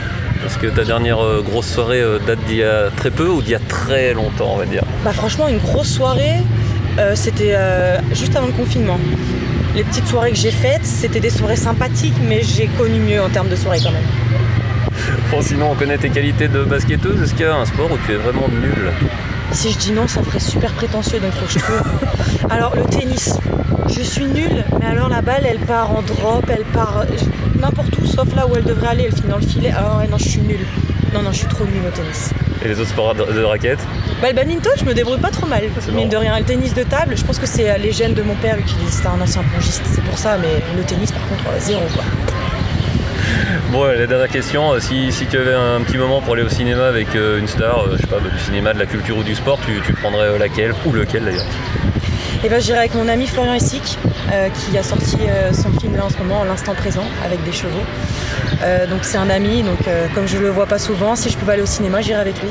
parce 0.45 0.57
que 0.57 0.67
ta 0.69 0.85
dernière 0.85 1.19
euh, 1.19 1.43
grosse 1.43 1.67
soirée 1.67 2.03
date 2.27 2.39
d'il 2.47 2.59
y 2.59 2.63
a 2.63 2.91
très 2.97 3.11
peu 3.11 3.29
ou 3.29 3.43
d'il 3.43 3.51
y 3.51 3.57
a 3.57 3.61
très 3.69 4.15
longtemps, 4.15 4.53
on 4.55 4.59
va 4.59 4.67
dire? 4.67 4.85
Bah, 5.05 5.13
franchement, 5.13 5.49
une 5.49 5.59
grosse 5.59 5.89
soirée, 5.89 6.37
c'était 7.15 7.57
juste 8.13 8.37
avant 8.37 8.47
le 8.47 8.53
confinement 8.53 9.01
les 9.75 9.83
petites 9.83 10.07
soirées 10.07 10.31
que 10.31 10.39
j'ai 10.39 10.51
faites, 10.51 10.85
c'était 10.85 11.21
des 11.21 11.31
soirées 11.31 11.57
sympathiques, 11.57 12.15
mais 12.23 12.43
j'ai 12.43 12.67
connu 12.79 13.01
mieux 13.01 13.21
en 13.21 13.29
termes 13.29 13.49
de 13.49 13.57
soirées 13.57 13.81
quand 13.83 13.91
même. 13.91 14.03
Bon, 15.31 15.43
sinon, 15.43 15.73
on 15.73 15.75
connaît 15.75 15.99
tes 15.99 16.11
qualités 16.11 16.49
de 16.49 16.65
basketteuse. 16.65 17.21
Est-ce 17.21 17.35
qu'il 17.35 17.45
y 17.45 17.49
a 17.49 17.57
un 17.57 17.65
sport 17.65 17.91
où 17.91 17.99
tu 18.07 18.13
es 18.13 18.17
vraiment 18.17 18.49
nulle? 18.49 18.93
Si 19.51 19.73
je 19.73 19.79
dis 19.79 19.93
non, 19.93 20.07
ça 20.07 20.23
ferait 20.23 20.41
super 20.41 20.73
prétentieux, 20.73 21.19
donc 21.19 21.33
faut 21.33 21.47
que 21.47 21.53
je 21.53 21.59
trouve. 21.59 21.83
Alors, 22.51 22.77
le 22.77 22.85
tennis, 22.85 23.39
suis 24.05 24.25
nulle, 24.25 24.65
mais 24.81 24.87
alors 24.87 25.09
la 25.09 25.23
balle, 25.23 25.45
elle 25.49 25.59
part 25.59 25.91
en 25.91 26.03
drop, 26.03 26.45
elle 26.49 26.65
part 26.65 27.05
n'importe 27.61 27.97
où, 27.99 28.07
sauf 28.07 28.35
là 28.35 28.47
où 28.47 28.55
elle 28.57 28.65
devrait 28.65 28.89
aller, 28.89 29.05
elle 29.05 29.15
finit 29.15 29.29
dans 29.29 29.39
le 29.39 29.47
filet. 29.47 29.71
Alors, 29.71 29.93
ah 29.95 29.99
ouais, 29.99 30.09
non, 30.09 30.19
je 30.19 30.29
suis 30.29 30.41
nulle. 30.41 30.67
Non, 31.13 31.23
non, 31.23 31.33
je 31.33 31.39
suis 31.39 31.47
trop 31.47 31.65
nulle 31.65 31.87
au 31.87 31.91
tennis. 31.91 32.33
Et 32.65 32.69
les 32.69 32.81
autres 32.81 32.91
sports 32.91 33.15
de, 33.15 33.25
de 33.25 33.43
raquettes 33.43 33.79
bah, 34.21 34.29
Le 34.29 34.35
badminton, 34.35 34.73
je 34.77 34.85
me 34.85 34.95
débrouille 34.95 35.21
pas 35.21 35.31
trop 35.31 35.47
mal. 35.47 35.63
Mine 35.93 36.09
de 36.09 36.17
rien, 36.17 36.39
le 36.39 36.45
tennis 36.45 36.75
de 36.75 36.83
table, 36.83 37.17
je 37.17 37.25
pense 37.25 37.39
que 37.39 37.47
c'est 37.47 37.79
les 37.79 37.93
gènes 37.93 38.15
de 38.15 38.23
mon 38.23 38.35
père, 38.37 38.57
qui 38.65 38.75
était 38.75 39.07
un 39.07 39.21
ancien 39.21 39.43
plongiste, 39.43 39.83
c'est 39.87 40.03
pour 40.03 40.19
ça, 40.19 40.37
mais 40.39 40.63
le 40.77 40.83
tennis, 40.83 41.13
par 41.13 41.23
contre, 41.29 41.43
zéro 41.61 41.83
quoi. 41.95 42.05
Bon, 43.71 43.85
la 43.87 44.07
dernière 44.07 44.29
question, 44.29 44.73
euh, 44.73 44.81
si, 44.81 45.11
si, 45.11 45.27
tu 45.27 45.37
avais 45.37 45.55
un 45.55 45.81
petit 45.81 45.97
moment 45.97 46.21
pour 46.21 46.35
aller 46.35 46.43
au 46.43 46.49
cinéma 46.49 46.87
avec 46.87 47.15
euh, 47.17 47.39
une 47.39 47.49
star, 47.49 47.81
euh, 47.81 47.97
je 47.97 48.03
sais 48.03 48.07
pas, 48.07 48.21
bah, 48.21 48.29
du 48.31 48.39
cinéma, 48.39 48.73
de 48.73 48.79
la 48.79 48.87
culture 48.87 49.17
ou 49.17 49.23
du 49.23 49.35
sport, 49.35 49.59
tu, 49.67 49.81
tu 49.85 49.93
prendrais 49.95 50.39
laquelle 50.39 50.75
Ou 50.87 50.93
lequel 50.93 51.25
d'ailleurs? 51.25 51.47
Et 52.45 52.49
eh 52.49 52.51
ben, 52.51 52.61
j'irai 52.61 52.81
avec 52.81 52.95
mon 52.95 53.09
ami 53.09 53.27
Florian 53.27 53.55
Essic, 53.55 53.97
euh, 54.31 54.51
qui 54.51 54.77
a 54.77 54.83
sorti 54.83 55.17
euh, 55.21 55.55
son 55.55 55.71
film 55.71 55.97
là 55.97 56.05
en 56.05 56.11
ce 56.11 56.19
moment, 56.19 56.45
L'instant 56.45 56.75
présent, 56.75 57.07
avec 57.25 57.43
des 57.43 57.53
chevaux. 57.53 57.81
Euh, 58.63 58.87
donc 58.87 58.99
c'est 59.05 59.17
un 59.17 59.31
ami, 59.31 59.63
donc 59.63 59.79
comme 60.15 60.27
je 60.27 60.37
le 60.37 60.51
vois 60.51 60.67
pas 60.67 60.79
souvent, 60.79 61.17
si 61.17 61.31
je 61.31 61.39
pouvais 61.39 61.55
aller 61.55 61.63
au 61.63 61.67
cinéma, 61.67 62.03
j'irai 62.03 62.21
avec 62.21 62.39
lui. 62.43 62.51